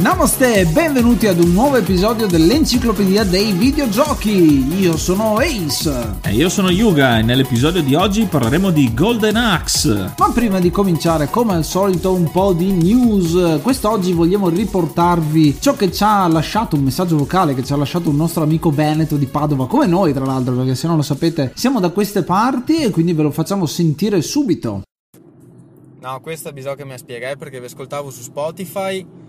Namaste 0.00 0.60
e 0.60 0.64
benvenuti 0.64 1.26
ad 1.26 1.40
un 1.40 1.52
nuovo 1.52 1.76
episodio 1.76 2.26
dell'Enciclopedia 2.26 3.22
dei 3.22 3.52
Videogiochi. 3.52 4.80
Io 4.80 4.96
sono 4.96 5.36
Ace. 5.36 6.20
E 6.22 6.32
io 6.32 6.48
sono 6.48 6.70
Yuga 6.70 7.18
e 7.18 7.22
nell'episodio 7.22 7.82
di 7.82 7.94
oggi 7.94 8.24
parleremo 8.24 8.70
di 8.70 8.94
Golden 8.94 9.36
Axe. 9.36 10.14
Ma 10.16 10.30
prima 10.32 10.58
di 10.58 10.70
cominciare, 10.70 11.28
come 11.28 11.52
al 11.52 11.66
solito, 11.66 12.14
un 12.14 12.30
po' 12.30 12.54
di 12.54 12.72
news. 12.72 13.60
Quest'oggi 13.60 14.14
vogliamo 14.14 14.48
riportarvi 14.48 15.58
ciò 15.60 15.74
che 15.74 15.92
ci 15.92 16.02
ha 16.02 16.26
lasciato 16.28 16.76
un 16.76 16.84
messaggio 16.84 17.18
vocale 17.18 17.54
che 17.54 17.62
ci 17.62 17.74
ha 17.74 17.76
lasciato 17.76 18.08
un 18.08 18.16
nostro 18.16 18.42
amico 18.42 18.70
Veneto 18.70 19.16
di 19.16 19.26
Padova, 19.26 19.66
come 19.66 19.84
noi 19.84 20.14
tra 20.14 20.24
l'altro, 20.24 20.54
perché 20.54 20.76
se 20.76 20.86
non 20.86 20.96
lo 20.96 21.02
sapete 21.02 21.52
siamo 21.54 21.78
da 21.78 21.90
queste 21.90 22.22
parti 22.22 22.80
e 22.80 22.88
quindi 22.88 23.12
ve 23.12 23.24
lo 23.24 23.30
facciamo 23.30 23.66
sentire 23.66 24.22
subito. 24.22 24.80
No, 26.00 26.20
questo 26.22 26.50
bisogna 26.52 26.76
che 26.76 26.86
mi 26.86 26.96
spiegare 26.96 27.36
perché 27.36 27.60
vi 27.60 27.66
ascoltavo 27.66 28.10
su 28.10 28.22
Spotify 28.22 29.28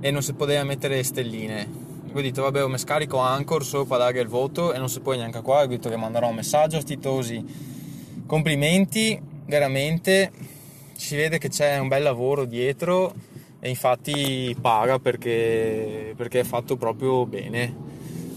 e 0.00 0.10
non 0.10 0.22
si 0.22 0.34
poteva 0.34 0.64
mettere 0.64 1.02
stelline. 1.02 1.94
Ho 2.12 2.20
detto, 2.20 2.42
vabbè, 2.42 2.66
mi 2.66 2.78
scarico 2.78 3.18
Anchor 3.18 3.66
per 3.86 3.98
dare 3.98 4.20
il 4.20 4.28
voto 4.28 4.72
e 4.72 4.78
non 4.78 4.88
si 4.88 5.00
può 5.00 5.14
neanche 5.14 5.42
qua. 5.42 5.62
Ho 5.62 5.66
detto 5.66 5.90
che 5.90 5.96
manderò 5.96 6.28
un 6.28 6.36
messaggio 6.36 6.78
a 6.78 6.82
Titosi. 6.82 7.44
Complimenti, 8.24 9.20
veramente. 9.44 10.30
Si 10.94 11.14
vede 11.14 11.36
che 11.36 11.50
c'è 11.50 11.78
un 11.78 11.88
bel 11.88 12.02
lavoro 12.02 12.46
dietro 12.46 13.12
e 13.60 13.68
infatti 13.68 14.56
paga 14.58 14.98
perché, 14.98 16.14
perché 16.16 16.40
è 16.40 16.44
fatto 16.44 16.76
proprio 16.76 17.26
bene. 17.26 17.84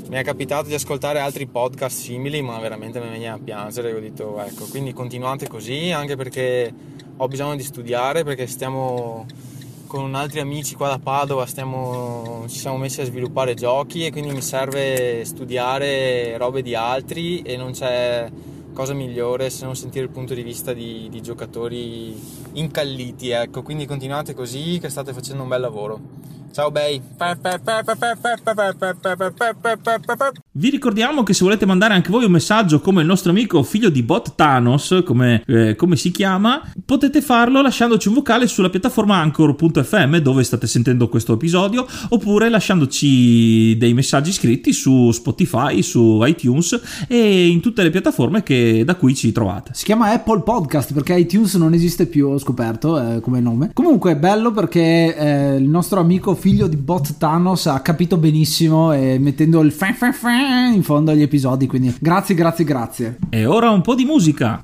Mi 0.09 0.15
è 0.15 0.23
capitato 0.23 0.67
di 0.67 0.73
ascoltare 0.73 1.19
altri 1.19 1.45
podcast 1.45 1.97
simili, 1.97 2.41
ma 2.41 2.59
veramente 2.59 2.99
mi 2.99 3.09
veniva 3.09 3.33
a 3.33 3.39
piangere. 3.39 3.93
Ho 3.93 3.99
detto, 3.99 4.41
ecco, 4.41 4.65
quindi 4.65 4.91
continuate 4.91 5.47
così, 5.47 5.91
anche 5.91 6.15
perché 6.15 6.73
ho 7.15 7.27
bisogno 7.27 7.55
di 7.55 7.63
studiare, 7.63 8.23
perché 8.23 8.47
stiamo 8.47 9.25
con 9.89 10.13
altri 10.13 10.39
amici 10.39 10.75
qua 10.75 10.87
da 10.87 10.99
Padova 10.99 11.47
stiamo, 11.47 12.45
ci 12.47 12.59
siamo 12.59 12.77
messi 12.77 13.01
a 13.01 13.05
sviluppare 13.05 13.55
giochi 13.55 14.05
e 14.05 14.11
quindi 14.11 14.31
mi 14.31 14.41
serve 14.43 15.25
studiare 15.25 16.37
robe 16.37 16.61
di 16.61 16.75
altri 16.75 17.41
e 17.41 17.57
non 17.57 17.71
c'è 17.71 18.29
cosa 18.71 18.93
migliore 18.93 19.49
se 19.49 19.65
non 19.65 19.75
sentire 19.75 20.05
il 20.05 20.11
punto 20.11 20.35
di 20.35 20.43
vista 20.43 20.73
di, 20.73 21.07
di 21.09 21.23
giocatori 21.23 22.15
incalliti, 22.51 23.31
ecco, 23.31 23.63
quindi 23.63 23.87
continuate 23.87 24.35
così 24.35 24.77
che 24.79 24.89
state 24.89 25.11
facendo 25.11 25.41
un 25.41 25.49
bel 25.49 25.61
lavoro. 25.61 25.99
Ciao 26.51 26.71
bei! 26.71 26.99
Vi 30.51 30.69
ricordiamo 30.69 31.23
che 31.23 31.33
se 31.33 31.43
volete 31.43 31.65
mandare 31.65 31.93
anche 31.93 32.09
voi 32.09 32.25
un 32.25 32.31
messaggio 32.31 32.79
come 32.79 33.01
il 33.01 33.07
nostro 33.07 33.31
amico 33.31 33.61
figlio 33.61 33.89
di 33.89 34.01
bot 34.01 34.33
Thanos, 34.35 35.03
come, 35.05 35.43
eh, 35.45 35.75
come 35.75 35.95
si 35.95 36.11
chiama, 36.11 36.61
potete 36.83 37.21
farlo 37.21 37.61
lasciandoci 37.61 38.07
un 38.07 38.15
vocale 38.15 38.47
sulla 38.47 38.69
piattaforma 38.69 39.17
anchor.fm 39.17 40.17
dove 40.17 40.43
state 40.43 40.65
sentendo 40.65 41.07
questo 41.07 41.33
episodio, 41.33 41.85
oppure 42.09 42.49
lasciandoci 42.49 43.77
dei 43.77 43.93
messaggi 43.93 44.31
scritti 44.31 44.73
su 44.73 45.11
Spotify, 45.11 45.81
su 45.83 46.19
iTunes 46.23 47.05
e 47.07 47.47
in 47.47 47.61
tutte 47.61 47.83
le 47.83 47.89
piattaforme 47.91 48.43
che, 48.43 48.83
da 48.85 48.95
cui 48.95 49.13
ci 49.13 49.31
trovate. 49.31 49.71
Si 49.73 49.85
chiama 49.85 50.11
Apple 50.11 50.41
Podcast 50.41 50.93
perché 50.93 51.15
iTunes 51.15 51.53
non 51.55 51.73
esiste 51.73 52.07
più, 52.07 52.27
ho 52.27 52.37
scoperto 52.39 52.99
eh, 52.99 53.19
come 53.19 53.39
nome. 53.39 53.69
Comunque 53.73 54.13
è 54.13 54.15
bello 54.15 54.51
perché 54.51 55.15
eh, 55.15 55.55
il 55.55 55.69
nostro 55.69 55.99
amico 55.99 56.35
figlio 56.39 56.67
di 56.67 56.77
bot 56.77 57.17
Thanos 57.17 57.67
ha 57.67 57.81
capito 57.81 58.17
benissimo 58.17 58.93
e 58.93 59.19
mettendo 59.19 59.59
il 59.61 59.71
fan 59.71 59.93
fan 59.93 60.13
fan 60.13 60.73
in 60.73 60.83
fondo 60.83 61.11
agli 61.11 61.21
episodi, 61.21 61.67
quindi 61.67 61.93
grazie, 61.99 62.33
grazie, 62.33 62.65
grazie. 62.65 63.17
E 63.29 63.45
ora 63.45 63.69
un 63.69 63.81
po' 63.81 63.93
di 63.93 64.05
musica. 64.05 64.63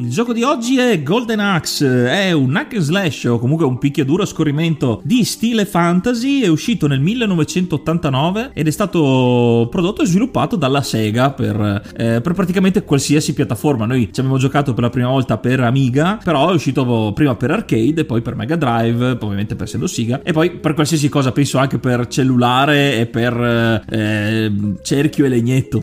Il 0.00 0.08
gioco 0.08 0.32
di 0.32 0.42
oggi 0.42 0.78
è 0.78 1.02
Golden 1.02 1.40
Axe, 1.40 2.08
è 2.08 2.32
un 2.32 2.56
hack 2.56 2.72
and 2.72 2.82
slash 2.82 3.24
o 3.24 3.38
comunque 3.38 3.66
un 3.66 3.76
picchiaduro 3.76 4.22
a 4.22 4.26
scorrimento 4.26 5.02
di 5.04 5.24
stile 5.24 5.66
fantasy, 5.66 6.40
è 6.40 6.46
uscito 6.46 6.86
nel 6.86 7.00
1989 7.00 8.52
ed 8.54 8.66
è 8.66 8.70
stato 8.70 9.68
prodotto 9.70 10.00
e 10.00 10.06
sviluppato 10.06 10.56
dalla 10.56 10.80
Sega 10.80 11.32
per, 11.32 11.82
eh, 11.98 12.22
per 12.22 12.32
praticamente 12.32 12.82
qualsiasi 12.82 13.34
piattaforma. 13.34 13.84
Noi 13.84 14.08
ci 14.10 14.20
abbiamo 14.20 14.38
giocato 14.38 14.72
per 14.72 14.84
la 14.84 14.88
prima 14.88 15.08
volta 15.08 15.36
per 15.36 15.60
Amiga, 15.60 16.18
però 16.24 16.48
è 16.48 16.54
uscito 16.54 17.12
prima 17.14 17.34
per 17.34 17.50
arcade, 17.50 18.06
poi 18.06 18.22
per 18.22 18.36
Mega 18.36 18.56
Drive, 18.56 19.18
ovviamente 19.20 19.54
per 19.54 19.66
essendo 19.66 19.86
Sega, 19.86 20.22
e 20.22 20.32
poi 20.32 20.50
per 20.52 20.72
qualsiasi 20.72 21.10
cosa, 21.10 21.30
penso 21.30 21.58
anche 21.58 21.78
per 21.78 22.06
cellulare 22.06 22.96
e 22.96 23.04
per 23.04 23.84
eh, 23.86 24.50
cerchio 24.80 25.26
e 25.26 25.28
legnetto. 25.28 25.82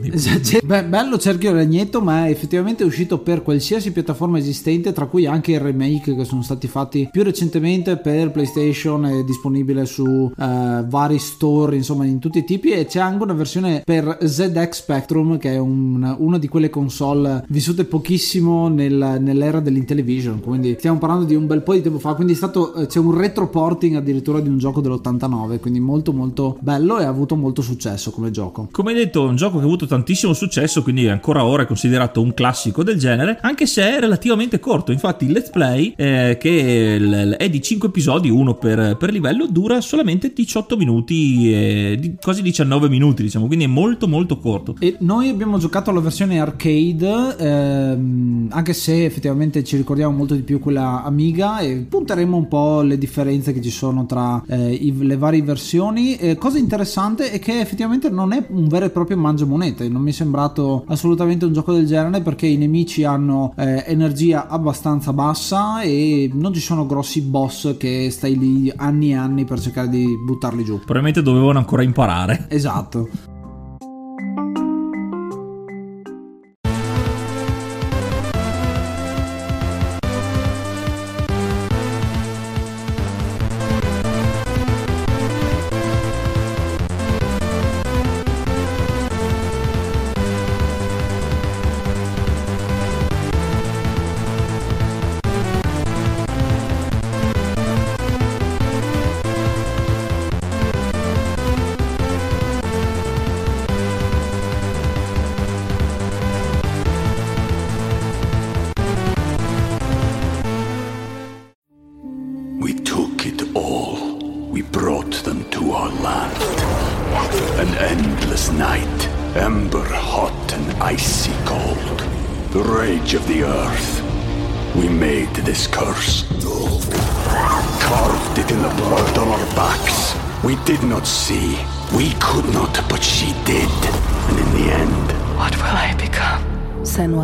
Beh, 0.64 0.86
bello 0.86 1.20
cerchio 1.20 1.52
e 1.52 1.54
legnetto, 1.54 2.02
ma 2.02 2.28
effettivamente 2.28 2.82
è 2.82 2.86
uscito 2.88 3.20
per 3.20 3.44
qualsiasi 3.44 3.92
piattaforma 3.92 4.06
esistente, 4.38 4.94
tra 4.94 5.06
cui 5.06 5.25
anche 5.25 5.51
i 5.51 5.57
remake 5.57 6.15
che 6.15 6.24
sono 6.25 6.42
stati 6.42 6.68
fatti 6.68 7.09
più 7.12 7.24
recentemente 7.24 7.98
per 7.98 8.31
PlayStation, 8.31 9.06
è 9.06 9.24
disponibile 9.24 9.86
su 9.86 10.31
eh, 10.38 10.83
vari 10.88 11.19
store, 11.19 11.75
insomma, 11.75 12.06
in 12.06 12.19
tutti 12.19 12.39
i 12.39 12.44
tipi. 12.44 12.69
E 12.71 12.86
c'è 12.86 13.00
anche 13.00 13.24
una 13.24 13.33
versione 13.33 13.81
per 13.86 14.18
ZX 14.24 14.69
Spectrum, 14.71 15.38
che 15.38 15.54
è 15.54 15.57
un- 15.57 16.15
una 16.19 16.38
di 16.38 16.48
quelle 16.48 16.69
console 16.69 17.44
vissute 17.50 17.86
pochissimo 17.86 18.68
nel- 18.68 19.18
nell'era 19.19 19.59
dell'Intellivision. 19.59 20.39
Quindi 20.42 20.75
stiamo 20.77 20.98
parlando 20.98 21.25
di 21.25 21.36
un 21.36 21.48
bel 21.48 21.62
po' 21.63 21.74
di 21.74 21.81
tempo 21.81 22.00
fa. 22.00 22.13
Quindi 22.13 22.36
stato, 22.36 22.74
eh, 22.75 22.88
c'è 22.88 23.00
un 23.00 23.18
retroporting 23.18 23.95
addirittura 23.95 24.39
di 24.39 24.50
un 24.50 24.57
gioco 24.57 24.81
dell'89. 24.81 25.60
Quindi 25.60 25.80
molto, 25.80 26.13
molto 26.13 26.57
bello 26.60 27.00
e 27.00 27.03
ha 27.06 27.10
avuto 27.10 27.36
molto 27.36 27.62
successo 27.62 28.12
come 28.12 28.31
gioco. 28.31 28.68
Come 28.71 28.94
detto, 28.94 29.25
è 29.25 29.30
un 29.30 29.36
gioco 29.36 29.57
che 29.57 29.63
ha 29.63 29.65
avuto 29.65 29.86
tantissimo 29.86 30.33
successo, 30.33 30.83
quindi 30.83 31.07
ancora 31.07 31.44
ora 31.44 31.63
è 31.63 31.65
considerato 31.65 32.21
un 32.21 32.33
classico 32.33 32.83
del 32.83 32.98
genere, 32.98 33.38
anche 33.42 33.65
se 33.65 33.83
è 33.95 34.00
relativamente 34.00 34.60
corto. 34.60 34.92
Infatti, 34.92 35.25
il 35.25 35.31
let's 35.31 35.50
play, 35.50 35.94
eh, 35.95 36.38
che 36.39 37.36
è 37.38 37.50
di 37.50 37.62
5 37.62 37.89
episodi, 37.89 38.30
uno 38.30 38.56
per, 38.56 38.98
per 38.98 39.12
livello, 39.12 39.48
dura 39.48 39.81
solamente 39.81 40.31
18 40.34 40.78
minuti, 40.78 41.54
eh, 41.54 42.16
quasi 42.22 42.42
19 42.42 42.89
minuti, 42.89 43.24
diciamo, 43.24 43.48
quindi 43.48 43.66
è 43.66 43.68
molto 43.68 44.07
molto 44.07 44.39
corto. 44.39 44.75
E 44.80 44.95
noi 45.00 45.30
abbiamo 45.30 45.57
giocato 45.57 45.92
la 45.92 46.00
versione 46.00 46.39
arcade, 46.39 47.36
ehm, 47.38 48.48
anche 48.51 48.74
se 48.74 49.06
effettivamente 49.06 49.63
ci 49.63 49.78
ricordiamo 49.78 50.16
molto 50.16 50.36
di 50.36 50.42
più 50.42 50.60
quella 50.60 51.04
Amiga 51.04 51.60
e 51.60 51.86
punteremo 51.88 52.36
un 52.36 52.48
po' 52.48 52.81
le 52.81 52.98
differenze 52.98 53.54
che 53.54 53.62
ci 53.62 53.69
sono 53.69 54.06
tra 54.06 54.42
eh, 54.48 54.74
i, 54.74 54.95
le 54.98 55.18
varie 55.18 55.42
versioni. 55.42 56.16
Eh, 56.16 56.36
cosa 56.36 56.57
interessante 56.57 57.31
è 57.31 57.39
che 57.39 57.60
effettivamente 57.60 58.10
non 58.10 58.34
è 58.34 58.45
un 58.50 58.68
vero 58.68 58.86
e 58.86 58.89
proprio 58.89 59.18
mangiamonete, 59.18 59.88
non 59.89 60.01
mi 60.01 60.12
è 60.12 60.13
sembrato 60.13 60.84
assolutamente 60.88 61.45
un 61.45 61.54
gioco 61.54 61.74
del 61.74 61.86
genere 61.86 62.22
perché 62.22 62.48
i 62.48 62.57
nemici 62.57 63.04
hanno 63.04 63.54
eh, 63.57 63.76
energia 63.85 64.47
abbastanza 64.47 65.13
bassa 65.13 65.81
e 65.81 66.29
non 66.33 66.53
ci 66.53 66.59
sono 66.59 66.85
grossi 66.85 67.21
boss 67.21 67.77
che 67.77 68.09
stai 68.09 68.38
lì 68.38 68.71
anni 68.75 69.12
e 69.12 69.15
anni 69.15 69.45
per 69.45 69.59
cercare 69.59 69.89
di 69.89 70.06
buttarli 70.18 70.63
giù. 70.63 70.77
Probabilmente 70.77 71.21
dovevano 71.21 71.59
ancora 71.59 71.83
imparare. 71.83 72.45
Esatto. 72.50 73.37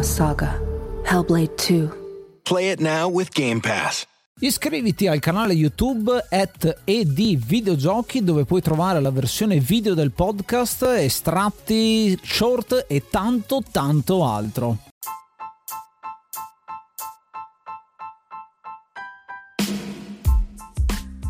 Saga. 0.04 0.62
Hellblade 1.04 1.56
2. 1.56 1.90
Play 2.44 2.70
it 2.70 2.80
now 2.80 3.10
with 3.12 3.30
Game 3.32 3.60
Pass. 3.60 4.06
Iscriviti 4.40 5.08
al 5.08 5.20
canale 5.20 5.54
YouTube 5.54 6.28
at 6.30 6.82
ed 6.84 7.14
videogiochi 7.14 8.24
dove 8.24 8.46
puoi 8.46 8.62
trovare 8.62 9.00
la 9.00 9.10
versione 9.10 9.60
video 9.60 9.96
del 9.96 10.12
podcast, 10.12 10.84
estratti, 10.84 12.20
short 12.22 12.86
e 12.88 13.04
tanto 13.10 13.64
tanto 13.72 14.24
altro. 14.24 14.93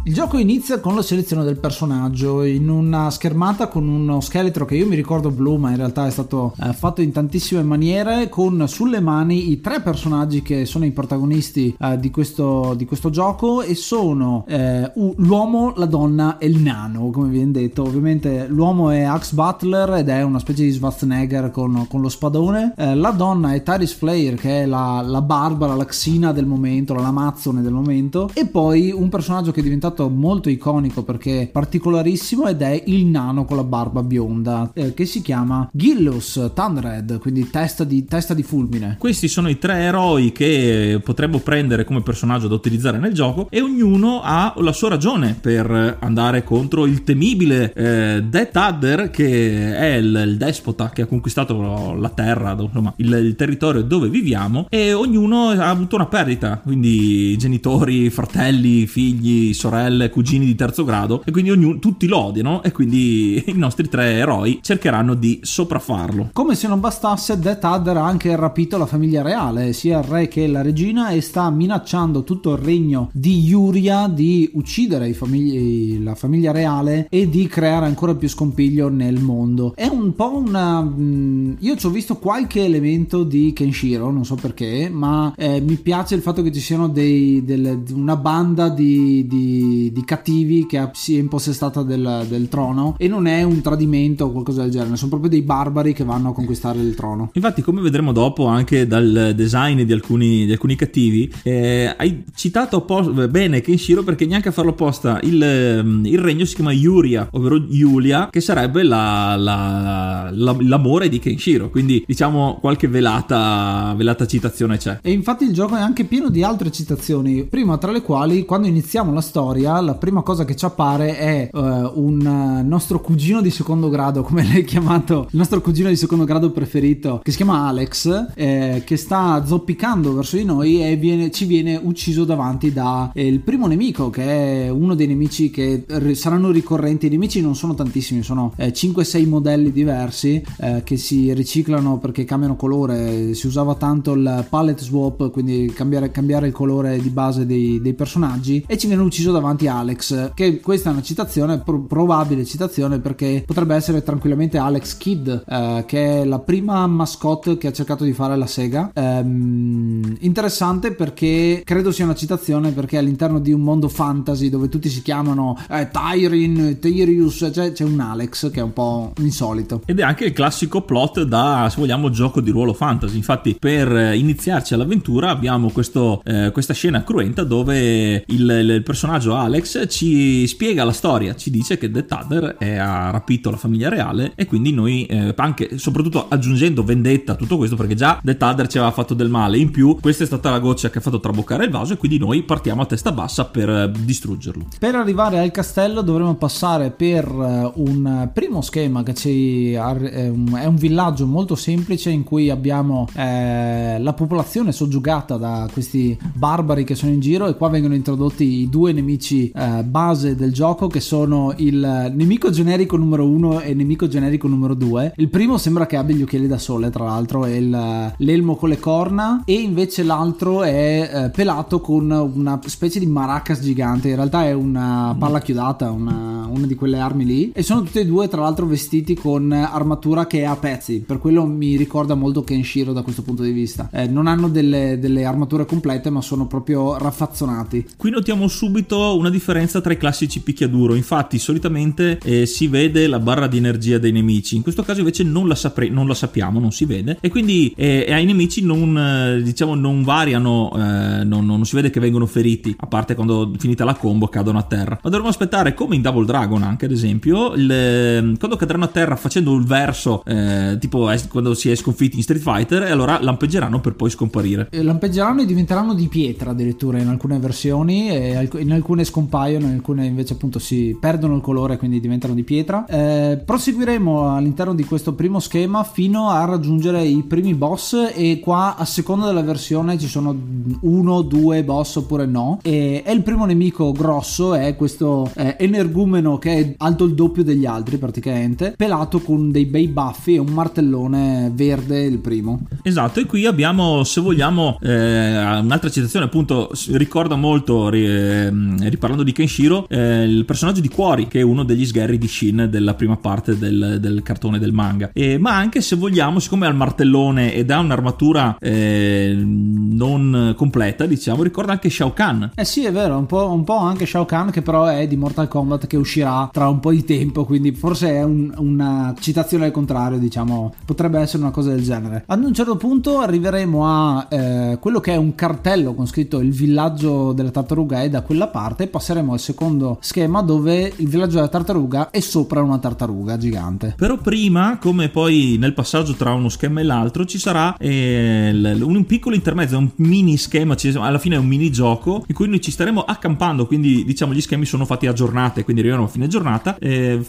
Il 0.06 0.14
gioco 0.14 0.38
inizia 0.38 0.82
con 0.82 0.96
la 0.96 1.02
selezione 1.02 1.46
del 1.46 1.58
personaggio 1.58 2.44
in 2.44 2.68
una 2.68 3.10
schermata 3.10 3.70
con 3.70 3.88
uno 3.88 4.20
scheletro 4.20 4.66
che 4.66 4.76
io 4.76 4.86
mi 4.86 4.98
ricordo 4.98 5.32
blu, 5.32 5.56
ma 5.56 5.70
in 5.70 5.78
realtà 5.78 6.06
è 6.06 6.12
stato 6.12 6.54
eh, 6.62 6.74
fatto 6.74 7.02
in 7.02 7.14
tantissime 7.14 7.64
maniere, 7.64 8.28
con 8.28 8.68
sulle 8.68 9.00
mani 9.00 9.52
i 9.52 9.62
tre 9.62 9.80
personaggi 9.80 10.42
che 10.42 10.66
sono 10.66 10.84
i 10.84 10.92
protagonisti 10.92 11.74
eh, 11.80 11.98
di, 12.00 12.12
questo, 12.12 12.74
di, 12.76 12.84
questo, 12.84 13.12
gioco 13.12 13.62
e 13.62 13.76
sono 13.76 14.44
eh, 14.46 14.92
l'uomo, 15.16 15.72
la 15.78 15.86
donna 15.86 16.38
e 16.38 16.48
il 16.48 16.60
nano, 16.60 17.10
come 17.10 17.30
viene 17.30 17.52
detto. 17.52 17.84
Ovviamente 17.84 18.48
l'uomo 18.50 18.90
è 18.90 19.04
Axe 19.04 19.34
Butler 19.34 19.94
ed 19.94 20.10
è 20.10 20.22
una 20.22 20.40
specie 20.40 20.64
di 20.64 20.74
Schwarzenegger 20.74 21.50
con, 21.50 21.88
con 21.88 22.02
lo 22.02 22.10
spadone. 22.10 22.74
Eh, 22.76 22.94
la 22.94 23.12
donna 23.12 23.54
è 23.54 23.64
Taris 23.64 23.94
Flair, 23.94 24.36
che 24.36 24.64
è 24.64 24.66
la, 24.66 25.02
la 25.02 25.22
barbara, 25.22 25.76
la 25.76 25.86
xina 25.86 26.34
del 26.34 26.46
momento, 26.46 26.94
la 26.94 27.00
lamazzone 27.04 27.62
del 27.62 27.72
momento. 27.72 28.30
E 28.34 28.48
poi 28.48 28.92
un 28.92 29.08
personaggio 29.08 29.54
che 29.54 29.62
è 29.62 29.64
diventato 29.64 29.92
diventato 29.94 30.10
molto 30.10 30.50
iconico 30.50 31.04
perché 31.04 31.48
particolarissimo 31.52 32.48
ed 32.48 32.62
è 32.62 32.84
il 32.88 33.06
nano 33.06 33.46
con 33.46 33.58
la 33.58 33.64
barba 33.64 34.02
bionda 34.02 34.72
eh, 34.74 34.94
che 34.94 35.06
si 35.06 35.22
chiama 35.22 35.70
Gillus 35.72 36.52
Thunderhead, 36.54 37.20
quindi 37.20 37.50
testa 37.50 37.84
di, 37.84 38.06
testa 38.06 38.34
di 38.34 38.44
fulmine. 38.44 38.98
Questi 39.00 39.28
sono 39.28 39.50
i 39.50 39.58
tre 39.58 39.76
eroi 39.80 40.32
che 40.32 41.00
potremmo 41.04 41.40
prendere 41.40 41.86
come 41.86 42.02
personaggio 42.02 42.48
da 42.48 42.56
utilizzare 42.56 42.98
nel 42.98 43.14
gioco 43.14 43.48
e 43.50 43.62
ognuno 43.62 44.22
ha 44.24 44.54
la 44.58 44.74
sua 44.74 44.90
ragione 44.90 45.38
per 45.40 45.98
andare 46.00 46.44
contro 46.44 46.86
il 46.86 47.04
temibile 47.04 47.72
eh, 47.74 48.24
Death 48.24 48.56
Adder 48.56 49.12
che 49.12 49.78
è 49.78 49.96
il, 49.96 50.24
il, 50.28 50.38
despota 50.38 50.90
che 50.90 51.04
ha 51.04 51.06
conquistato 51.06 51.94
la 51.94 52.10
terra, 52.10 52.56
insomma 52.60 52.94
il, 52.98 53.12
il 53.14 53.36
territorio 53.36 53.84
dove 53.84 54.10
viviamo 54.10 54.66
e 54.70 54.94
ognuno 54.94 55.50
ha 55.50 55.70
avuto 55.70 55.96
una 55.96 56.08
perdita, 56.08 56.60
quindi 56.64 57.38
genitori, 57.38 58.10
fratelli, 58.10 58.88
figli, 58.88 59.54
sorelle 59.54 59.83
sorelle, 59.84 60.10
cugini 60.10 60.46
di 60.46 60.56
terzo 60.56 60.84
grado 60.84 61.22
e 61.26 61.32
quindi 61.32 61.52
ognuno, 61.52 61.80
tutti 61.80 62.08
lo 62.08 62.18
odiano 62.20 62.64
e 62.64 62.72
quindi 62.72 63.44
i 63.48 63.54
nostri 63.54 63.90
tre 63.90 64.14
eroi 64.14 64.60
cercheranno 64.62 65.14
di 65.14 65.40
sopraffarlo. 65.42 66.30
Come 66.34 66.56
se 66.56 66.68
non 66.68 66.80
bastasse, 66.80 67.40
Death 67.40 67.64
Adder 67.64 67.98
ha 67.98 68.06
anche 68.06 68.36
rapito 68.36 68.78
la 68.78 68.86
famiglia 68.86 69.22
reale, 69.22 69.74
sia 69.74 70.00
il 70.00 70.06
re 70.06 70.28
che 70.28 70.48
la 70.48 70.62
regina 70.62 71.10
e 71.10 71.22
sta 71.22 71.50
minacciando 71.50 72.24
tutto 72.24 72.54
il 72.54 72.60
regno 72.60 73.10
di 73.12 73.42
Yuria 73.42 74.08
di 74.08 74.50
uccidere 74.54 75.12
famigli, 75.14 76.02
la 76.02 76.16
famiglia 76.16 76.52
reale 76.52 77.08
e 77.10 77.30
di 77.30 77.48
creare 77.48 77.86
ancora 77.86 78.16
più 78.16 78.30
scompiglio 78.30 78.90
nel 78.90 79.20
mondo. 79.20 79.74
È 79.76 79.88
un 79.88 80.16
po' 80.16 80.36
una... 80.36 80.82
Mm, 80.82 81.54
io 81.60 81.76
ci 81.76 81.86
ho 81.86 81.90
visto 81.90 82.18
qualche 82.18 82.64
elemento 82.64 83.24
di 83.24 83.54
Kenshiro, 83.54 84.12
non 84.12 84.26
so 84.26 84.36
perché, 84.36 84.90
ma 84.90 85.34
eh, 85.36 85.60
mi 85.62 85.76
piace 85.76 86.16
il 86.16 86.22
fatto 86.22 86.42
che 86.42 86.52
ci 86.52 86.60
siano 86.60 86.88
dei, 86.88 87.44
delle, 87.44 87.82
una 87.94 88.16
banda 88.16 88.70
di, 88.70 89.26
di 89.28 89.73
di, 89.92 90.04
cattivi 90.06 90.66
che 90.66 90.90
si 90.94 91.16
è 91.18 91.20
impossessata 91.20 91.82
del, 91.82 92.26
del, 92.28 92.48
trono 92.50 92.96
e 92.98 93.08
non 93.08 93.26
è 93.26 93.44
un 93.44 93.62
tradimento 93.62 94.26
o 94.26 94.32
qualcosa 94.32 94.62
del 94.62 94.72
genere, 94.72 94.96
sono 94.96 95.10
proprio 95.10 95.30
dei 95.30 95.42
barbari 95.42 95.94
che 95.94 96.04
vanno 96.04 96.30
a 96.30 96.34
conquistare 96.34 96.80
il 96.80 96.94
trono. 96.96 97.32
Infatti, 97.34 97.62
come 97.62 97.82
vedremo 97.82 98.12
dopo 98.12 98.46
anche 98.46 98.86
dal 98.88 99.34
design 99.36 99.82
di 99.82 99.94
alcuni, 99.94 100.46
di 100.46 100.52
alcuni 100.52 100.76
cattivi, 100.76 101.32
eh, 101.44 101.94
hai 101.98 102.24
citato 102.36 102.82
po- 102.82 103.28
bene 103.30 103.62
Kenshiro 103.62 104.04
perché 104.04 104.26
neanche 104.26 104.50
a 104.50 104.52
farlo 104.52 104.72
apposta 104.72 105.20
il, 105.24 106.02
il, 106.04 106.20
regno 106.20 106.46
si 106.46 106.56
chiama 106.56 106.72
Yuria, 106.72 107.28
ovvero 107.32 107.66
Giulia, 107.68 108.30
che 108.30 108.42
sarebbe 108.42 108.84
la, 108.84 109.36
la, 109.36 110.30
la, 110.32 110.56
l'amore 110.60 111.10
di 111.10 111.20
Kenshiro, 111.20 111.70
quindi 111.70 112.04
diciamo 112.06 112.58
qualche 112.60 112.88
velata, 112.88 113.94
velata 113.96 114.26
citazione 114.26 114.78
c'è. 114.78 115.00
E 115.02 115.12
infatti 115.12 115.46
il 115.46 115.54
gioco 115.54 115.76
è 115.76 115.80
anche 115.80 116.04
pieno 116.06 116.30
di 116.30 116.44
altre 116.44 116.72
citazioni, 116.72 117.44
prima 117.44 117.78
tra 117.78 117.92
le 117.92 118.02
quali 118.02 118.46
quando 118.46 118.68
iniziamo 118.68 119.14
la 119.14 119.22
storia 119.22 119.63
storia, 119.64 119.80
la 119.80 119.96
prima 119.96 120.22
cosa 120.22 120.46
che 120.46 120.56
ci 120.56 120.66
appare 120.66 121.18
è 121.18 121.50
uh, 121.52 121.60
un 121.96 122.26
uh, 122.26 122.68
nostro 122.68 123.00
cugino 123.00 123.42
di 123.42 123.50
secondo 123.50 123.90
grado, 123.90 124.24
come 124.24 124.44
l'hai 124.48 124.64
chiamato, 124.64 125.28
il 125.32 125.38
nostro 125.38 125.62
cugino 125.62 125.90
di 125.90 125.96
secondo 125.96 126.26
grado 126.26 126.52
preferito, 126.52 127.20
che 127.24 127.32
si 127.32 127.38
chiama 127.38 127.68
Alex, 127.68 128.32
eh, 128.36 128.84
che 128.86 128.98
sta 128.98 129.46
zoppicando 129.46 130.14
verso 130.14 130.36
di 130.36 130.44
noi 130.44 130.84
e 130.84 130.96
viene, 130.96 131.32
ci 131.32 131.46
viene 131.46 131.80
ucciso 131.82 132.26
davanti 132.26 132.74
da 132.74 133.12
eh, 133.14 133.40
primo 133.44 133.68
nemico, 133.68 134.10
che 134.10 134.66
è 134.66 134.70
uno 134.70 134.96
dei 134.96 135.08
nemici 135.08 135.50
che 135.50 135.86
r- 135.88 136.12
saranno 136.12 136.52
ricorrenti. 136.52 137.08
I 137.08 137.10
nemici 137.10 137.42
non 137.42 137.56
sono 137.56 137.74
tantissimi, 137.74 138.24
sono 138.24 138.54
eh, 138.58 138.74
5-6 138.74 139.28
modelli 139.28 139.72
diversi 139.72 140.44
eh, 140.58 140.82
che 140.84 140.98
si 140.98 141.34
riciclano 141.34 141.98
perché 141.98 142.26
cambiano 142.26 142.56
colore. 142.56 143.34
Si 143.34 143.48
usava 143.48 143.76
tanto 143.76 144.14
il 144.14 144.46
palette 144.50 144.84
swap, 144.84 145.32
quindi 145.32 145.72
cambiare, 145.74 146.12
cambiare 146.12 146.48
il 146.48 146.54
colore 146.54 147.00
di 147.00 147.10
base 147.10 147.46
dei, 147.46 147.80
dei 147.82 147.94
personaggi, 147.94 148.64
e 148.68 148.78
ci 148.78 148.88
viene 148.88 149.02
ucciso 149.02 149.32
davanti 149.32 149.53
davanti 149.54 149.68
Alex, 149.68 150.34
che 150.34 150.60
questa 150.60 150.90
è 150.90 150.94
una 150.94 151.02
citazione, 151.02 151.60
pro- 151.60 151.82
probabile 151.82 152.46
citazione 152.46 153.00
perché 153.00 153.44
potrebbe 153.46 153.76
essere 153.76 154.04
tranquillamente 154.04 154.58
Alex 154.58 154.98
Kidd, 154.98 155.30
eh, 155.30 155.84
che 155.86 156.22
è 156.22 156.26
la 156.26 156.40
prima 156.40 156.86
mascotte 156.88 157.58
che 157.58 157.68
ha 157.68 157.72
cercato 157.72 158.04
di 158.04 158.14
fare 158.14 158.36
la 158.36 158.48
Sega. 158.48 158.92
Ehm, 158.94 160.18
interessante 160.22 160.94
perché 160.94 161.62
credo 161.64 161.92
sia 161.92 162.06
una 162.06 162.16
citazione 162.16 162.72
perché 162.72 162.98
all'interno 162.98 163.40
di 163.40 163.52
un 163.52 163.62
mondo 163.62 163.88
fantasy 163.88 164.50
dove 164.50 164.70
tutti 164.70 164.90
si 164.90 165.02
chiamano 165.02 165.58
eh, 165.70 165.90
Tyrin, 165.90 166.80
Tyrius, 166.80 167.50
cioè 167.54 167.72
c'è 167.72 167.84
un 167.84 168.00
Alex 168.00 168.52
che 168.52 168.60
è 168.60 168.64
un 168.64 168.74
po' 168.74 169.14
insolito. 169.20 169.82
Ed 169.86 170.00
è 170.00 170.04
anche 170.04 170.26
il 170.26 170.34
classico 170.34 170.82
plot 170.82 171.24
da, 171.24 171.68
se 171.70 171.80
vogliamo, 171.80 172.10
gioco 172.10 172.42
di 172.42 172.52
ruolo 172.52 172.74
fantasy. 172.74 173.16
Infatti, 173.16 173.56
per 173.60 174.14
iniziarci 174.16 174.74
all'avventura 174.74 175.30
abbiamo 175.30 175.70
questo, 175.70 176.22
eh, 176.26 176.50
questa 176.52 176.74
scena 176.74 177.04
cruenta 177.04 177.44
dove 177.44 178.24
il, 178.28 178.50
il, 178.50 178.84
personaggio 178.84 179.36
Alex 179.44 179.86
ci 179.88 180.48
spiega 180.48 180.84
la 180.84 180.92
storia, 180.92 181.36
ci 181.36 181.50
dice 181.50 181.78
che 181.78 181.92
The 181.92 182.06
Tather 182.06 182.58
ha 182.60 183.10
rapito 183.12 183.50
la 183.50 183.58
famiglia 183.58 183.90
reale 183.90 184.34
e 184.36 184.46
quindi 184.46 184.72
noi, 184.72 185.06
eh, 185.06 185.34
anche 185.38 185.78
soprattutto 185.78 186.28
aggiungendo 186.30 186.84
vendetta 186.84 187.34
a 187.34 187.36
tutto 187.36 187.58
questo, 187.58 187.76
perché 187.76 187.96
già 187.96 188.20
The 188.24 188.38
Tather 188.38 188.68
ci 188.68 188.78
aveva 188.78 188.92
fatto 188.94 189.14
del 189.14 189.30
male, 189.30 189.58
in 189.58 189.72
più 189.72 189.98
questa 190.00 190.24
è 190.24 190.28
stata 190.28 190.50
la 190.50 190.60
goccia 190.60 190.90
che 190.90 190.98
ha 191.00 191.02
fatto 191.02 191.20
traboccare 191.20 191.66
il 191.66 191.72
vaso 191.72 191.94
e 191.94 191.98
quindi 191.98 192.18
noi 192.18 192.44
partiamo 192.44 192.82
a 192.82 192.86
testa 192.86 193.12
bassa 193.12 193.46
per 193.46 193.70
eh, 193.70 193.92
distruggerlo. 194.00 194.68
Per 194.80 194.96
arrivare 194.96 195.40
al 195.40 195.52
castello 195.52 196.02
dovremo 196.02 196.36
passare 196.36 196.92
per 196.92 197.26
eh, 197.26 197.72
un 197.76 198.30
primo 198.34 198.62
schema 198.62 199.04
che 199.04 199.14
ci 199.14 199.74
è 199.74 200.28
un 200.28 200.76
villaggio 200.76 201.26
molto 201.26 201.56
semplice 201.56 202.10
in 202.10 202.24
cui 202.24 202.50
abbiamo 202.50 203.08
eh, 203.16 203.98
la 204.00 204.14
popolazione 204.14 204.72
soggiogata 204.72 205.38
da 205.38 205.68
questi 205.72 206.18
barbari 206.34 206.84
che 206.84 206.96
sono 206.96 207.12
in 207.12 207.20
giro 207.20 207.48
e 207.48 207.56
qua 207.56 207.70
vengono 207.70 207.96
introdotti 207.96 208.44
i 208.44 208.70
due 208.70 208.92
nemici 208.92 209.33
eh, 209.54 209.84
base 209.84 210.36
del 210.36 210.54
gioco 210.54 210.88
che 210.88 211.00
sono 211.00 211.54
il 211.58 212.12
nemico 212.14 212.50
generico 212.50 212.98
numero 212.98 213.28
uno 213.28 213.62
e 213.62 213.72
il 213.72 213.78
nemico 213.78 214.08
generico 214.08 214.48
numero 214.48 214.74
due. 214.74 215.14
Il 215.18 215.30
primo 215.30 215.58
sembra 215.58 215.86
che 215.86 215.98
abbia 215.98 216.16
gli 216.16 216.22
occhiali 216.22 216.48
da 216.48 216.58
sole 216.58 216.90
tra 216.90 217.06
l'altro 217.06 217.46
è 217.46 217.56
il, 217.56 218.14
l'elmo 218.18 218.56
con 218.56 218.70
le 218.70 218.80
corna. 218.80 219.42
E 219.46 219.54
invece 219.54 220.04
l'altro 220.04 220.64
è 220.64 221.10
eh, 221.14 221.30
pelato 221.30 221.82
con 221.82 222.10
una 222.12 222.60
specie 222.66 223.00
di 223.00 223.06
maracas 223.06 223.62
gigante. 223.62 224.10
In 224.10 224.16
realtà 224.16 224.46
è 224.46 224.54
una 224.54 225.16
palla 225.18 225.40
chiodata 225.40 225.92
una, 225.92 226.48
una 226.50 226.66
di 226.66 226.76
quelle 226.76 227.00
armi 227.00 227.26
lì. 227.26 227.52
E 227.54 227.64
sono 227.64 227.84
tutti 227.84 228.00
e 228.00 228.06
due 228.06 228.28
tra 228.28 228.42
l'altro 228.42 228.66
vestiti 228.66 229.16
con 229.16 229.52
armatura 229.52 230.28
che 230.28 230.42
è 230.42 230.46
a 230.46 230.56
pezzi. 230.56 231.04
Per 231.06 231.20
quello 231.20 231.46
mi 231.46 231.76
ricorda 231.76 232.16
molto 232.16 232.44
Kenshiro 232.44 232.94
da 232.94 233.02
questo 233.02 233.22
punto 233.22 233.44
di 233.44 233.52
vista. 233.52 233.90
Eh, 233.92 234.08
non 234.08 234.28
hanno 234.28 234.50
delle, 234.50 234.98
delle, 235.00 235.26
armature 235.26 235.66
complete 235.66 236.10
ma 236.10 236.22
sono 236.22 236.48
proprio 236.48 236.98
raffazzonati. 236.98 237.88
Qui 237.98 238.10
notiamo 238.10 238.48
subito 238.48 239.18
una 239.24 239.32
differenza 239.32 239.82
tra 239.82 239.94
i 239.94 239.98
classici 239.98 240.42
picchiaduro. 240.42 240.96
Infatti 240.96 241.40
solitamente 241.40 242.20
eh, 242.24 242.46
si 242.46 242.68
vede 242.68 243.08
la 243.08 243.20
barra 243.20 243.48
di 243.48 243.58
energia 243.58 243.98
dei 243.98 244.12
nemici. 244.12 244.56
In 244.56 244.62
questo 244.62 244.84
caso 244.84 245.00
invece 245.00 245.24
non 245.24 245.48
la, 245.48 245.56
sapre- 245.56 245.90
non 245.90 246.08
la 246.08 246.14
sappiamo 246.14 246.60
non 246.60 246.72
si 246.72 246.86
vede. 246.86 247.18
E 247.22 247.30
quindi 247.30 247.74
eh, 247.76 248.08
ai 248.10 248.26
nemici 248.26 248.64
non 248.64 248.98
eh, 248.98 249.42
diciamo 249.42 249.76
non 249.76 250.04
variano 250.04 250.72
eh, 250.76 251.24
non, 251.24 251.46
non 251.46 251.66
si 251.66 251.76
vede 251.76 251.90
che 251.90 252.00
vengono 252.00 252.26
feriti 252.26 252.76
a 252.78 252.88
parte 252.88 253.16
quando 253.16 253.52
finita 253.58 253.86
la 253.86 253.96
combo 253.96 254.28
cadono 254.28 254.58
a 254.58 254.64
terra. 254.64 255.00
Ma 255.02 255.10
dovremmo 255.10 255.30
aspettare 255.30 255.74
come 255.74 255.96
in 255.96 256.02
Double 256.02 256.26
Dragon 256.26 256.62
anche 256.64 256.86
ad 256.86 256.92
esempio 256.92 257.54
il, 257.54 257.72
ehm, 257.72 258.38
quando 258.38 258.58
cadranno 258.58 258.86
a 258.86 258.90
terra 258.90 259.16
facendo 259.16 259.56
il 259.56 259.64
verso 259.64 260.24
eh, 260.26 260.78
tipo 260.80 261.10
quando 261.30 261.54
si 261.54 261.70
è 261.70 261.76
sconfitti 261.76 262.18
in 262.18 262.24
Street 262.24 262.42
Fighter 262.42 262.84
e 262.84 262.92
allora 262.92 263.20
lampeggeranno 263.22 263.80
per 263.80 263.96
poi 263.96 264.10
scomparire. 264.10 264.68
Lampeggeranno 264.72 265.42
e 265.42 265.46
diventeranno 265.46 265.94
di 265.94 266.08
pietra 266.08 266.52
addirittura 266.52 267.00
in 267.00 267.08
alcune 267.08 267.40
versioni 267.40 268.10
e 268.10 268.50
in 268.58 268.72
alcune 268.72 269.03
scompaiono 269.04 269.68
in 269.68 269.74
alcune 269.74 270.06
invece 270.06 270.34
appunto 270.34 270.60
si 270.60 270.98
perdono 271.00 271.36
il 271.36 271.42
colore 271.42 271.78
quindi 271.78 272.00
diventano 272.00 272.34
di 272.34 272.44
pietra. 272.44 272.86
Eh, 272.86 273.42
proseguiremo 273.44 274.36
all'interno 274.36 274.74
di 274.74 274.84
questo 274.84 275.14
primo 275.14 275.40
schema 275.40 275.84
fino 275.84 276.30
a 276.30 276.46
raggiungere 276.46 277.04
i 277.04 277.24
primi 277.24 277.54
boss 277.54 278.12
e 278.14 278.40
qua 278.40 278.76
a 278.76 278.86
seconda 278.86 279.28
della 279.28 279.42
versione 279.42 279.98
ci 279.98 280.08
sono 280.08 280.36
uno 280.82 281.22
due 281.22 281.64
boss 281.64 281.98
oppure 281.98 282.26
no. 282.26 282.60
E, 282.62 283.04
e 283.06 283.12
il 283.14 283.22
primo 283.22 283.46
nemico 283.46 283.92
grosso 283.92 284.54
è 284.54 284.76
questo 284.76 285.30
eh, 285.36 285.56
energumeno 285.60 286.38
che 286.38 286.58
è 286.58 286.74
alto 286.78 287.06
il 287.06 287.14
doppio 287.14 287.44
degli 287.44 287.66
altri 287.66 287.98
praticamente 287.98 288.74
pelato 288.76 289.20
con 289.20 289.52
dei 289.52 289.66
bei 289.66 289.88
baffi 289.88 290.36
e 290.36 290.40
un 290.40 290.48
martellone 290.48 291.52
verde 291.54 292.04
il 292.04 292.20
primo. 292.20 292.62
Esatto 292.82 293.20
e 293.20 293.26
qui 293.26 293.46
abbiamo 293.46 294.04
se 294.04 294.22
vogliamo 294.22 294.78
eh, 294.82 295.60
un'altra 295.60 295.90
citazione 295.90 296.26
appunto 296.26 296.72
ricorda 296.92 297.36
molto 297.36 297.90
eh, 297.92 298.52
riparlando 298.94 299.24
di 299.24 299.32
Kenshiro 299.32 299.88
eh, 299.90 300.24
il 300.24 300.46
personaggio 300.46 300.82
di 300.82 300.90
Quori 300.90 301.28
che 301.28 301.40
è 301.40 301.42
uno 301.42 301.64
degli 301.64 301.86
sgherri 301.86 302.18
di 302.18 302.28
Shin 302.28 302.68
della 302.70 302.94
prima 302.94 303.18
parte 303.18 303.58
del, 303.58 303.98
del 304.00 304.22
cartone 304.24 304.60
del 304.60 304.72
manga. 304.72 305.10
E, 305.14 305.38
ma 305.38 305.56
anche 305.56 305.82
se 305.82 305.96
vogliamo 305.96 306.40
siccome 306.40 306.66
ha 306.66 306.70
il 306.70 306.76
martellone 306.76 307.54
ed 307.54 307.72
ha 307.72 307.80
un'armatura 307.80 308.58
eh, 308.60 309.36
non 309.36 310.54
completa 310.56 311.06
diciamo 311.06 311.44
ricorda 311.44 311.72
anche 311.72 311.90
Shao 311.90 312.14
Kahn. 312.14 312.52
Eh 312.56 312.66
sì 312.66 312.86
è 312.86 312.92
vero 312.92 313.18
un 313.18 313.26
po', 313.26 313.52
un 313.52 313.64
po' 313.64 313.78
anche 313.78 314.06
Shao 314.06 314.26
Kahn 314.26 314.52
che 314.52 314.62
però 314.62 314.86
è 314.86 315.08
di 315.08 315.16
Mortal 315.16 315.48
Kombat 315.48 315.88
che 315.88 315.98
uscirà 315.98 316.50
tra 316.52 316.68
un 316.68 316.80
po' 316.80 316.92
di 316.92 317.04
tempo 317.04 317.46
quindi 317.46 317.74
forse 317.74 318.10
è 318.10 318.24
un, 318.24 318.54
una 318.58 319.14
citazione 319.20 319.66
al 319.66 319.72
contrario 319.72 320.18
diciamo 320.18 320.74
potrebbe 320.86 321.20
essere 321.20 321.44
una 321.44 321.52
cosa 321.52 321.70
del 321.72 321.84
genere. 321.84 322.24
Ad 322.28 322.44
un 322.44 322.54
certo 322.54 322.76
punto 322.76 323.20
arriveremo 323.20 323.86
a 323.86 324.28
eh, 324.30 324.78
quello 324.80 325.00
che 325.00 325.14
è 325.14 325.16
un 325.16 325.36
cartello 325.36 325.94
con 325.94 326.08
scritto 326.08 326.40
il 326.40 326.52
villaggio 326.52 327.34
della 327.34 327.52
tartaruga 327.52 328.02
è 328.02 328.10
da 328.10 328.22
quella 328.22 328.48
parte 328.48 328.83
passeremo 328.88 329.34
al 329.34 329.40
secondo 329.40 329.98
schema 330.02 330.42
dove 330.42 330.92
il 330.96 331.08
villaggio 331.08 331.36
della 331.36 331.48
tartaruga 331.48 332.10
è 332.10 332.20
sopra 332.20 332.62
una 332.62 332.80
tartaruga 332.80 333.38
gigante. 333.38 333.96
Però 333.98 334.18
prima 334.18 334.78
come 334.80 335.10
poi 335.10 335.58
nel 335.60 335.74
passaggio 335.74 336.14
tra 336.14 336.32
uno 336.34 336.50
schema 336.50 336.80
e 336.80 336.84
l'altro 336.84 337.26
ci 337.26 337.38
sarà 337.38 337.76
eh, 337.78 338.52
un 338.82 339.06
piccolo 339.06 339.36
intermezzo 339.36 339.78
un 339.78 339.90
mini 339.96 340.38
schema 340.38 340.76
alla 340.96 341.20
fine 341.20 341.36
è 341.36 341.38
un 341.38 341.48
mini 341.48 341.72
gioco 341.72 342.24
in 342.28 342.36
cui 342.36 342.48
noi 342.48 342.62
ci 342.62 342.72
staremo 342.72 343.02
accampando 343.02 343.66
quindi 343.66 344.04
diciamo 344.04 344.34
gli 344.34 344.42
schemi 344.42 344.66
sono 344.66 344.86
fatti 344.86 345.08
a 345.08 345.14
giornate 345.14 345.64
quindi 345.64 345.82
arrivano 345.82 346.04
a 346.06 346.08
fine 346.08 346.28
giornata 346.28 346.78
eh, 346.80 347.22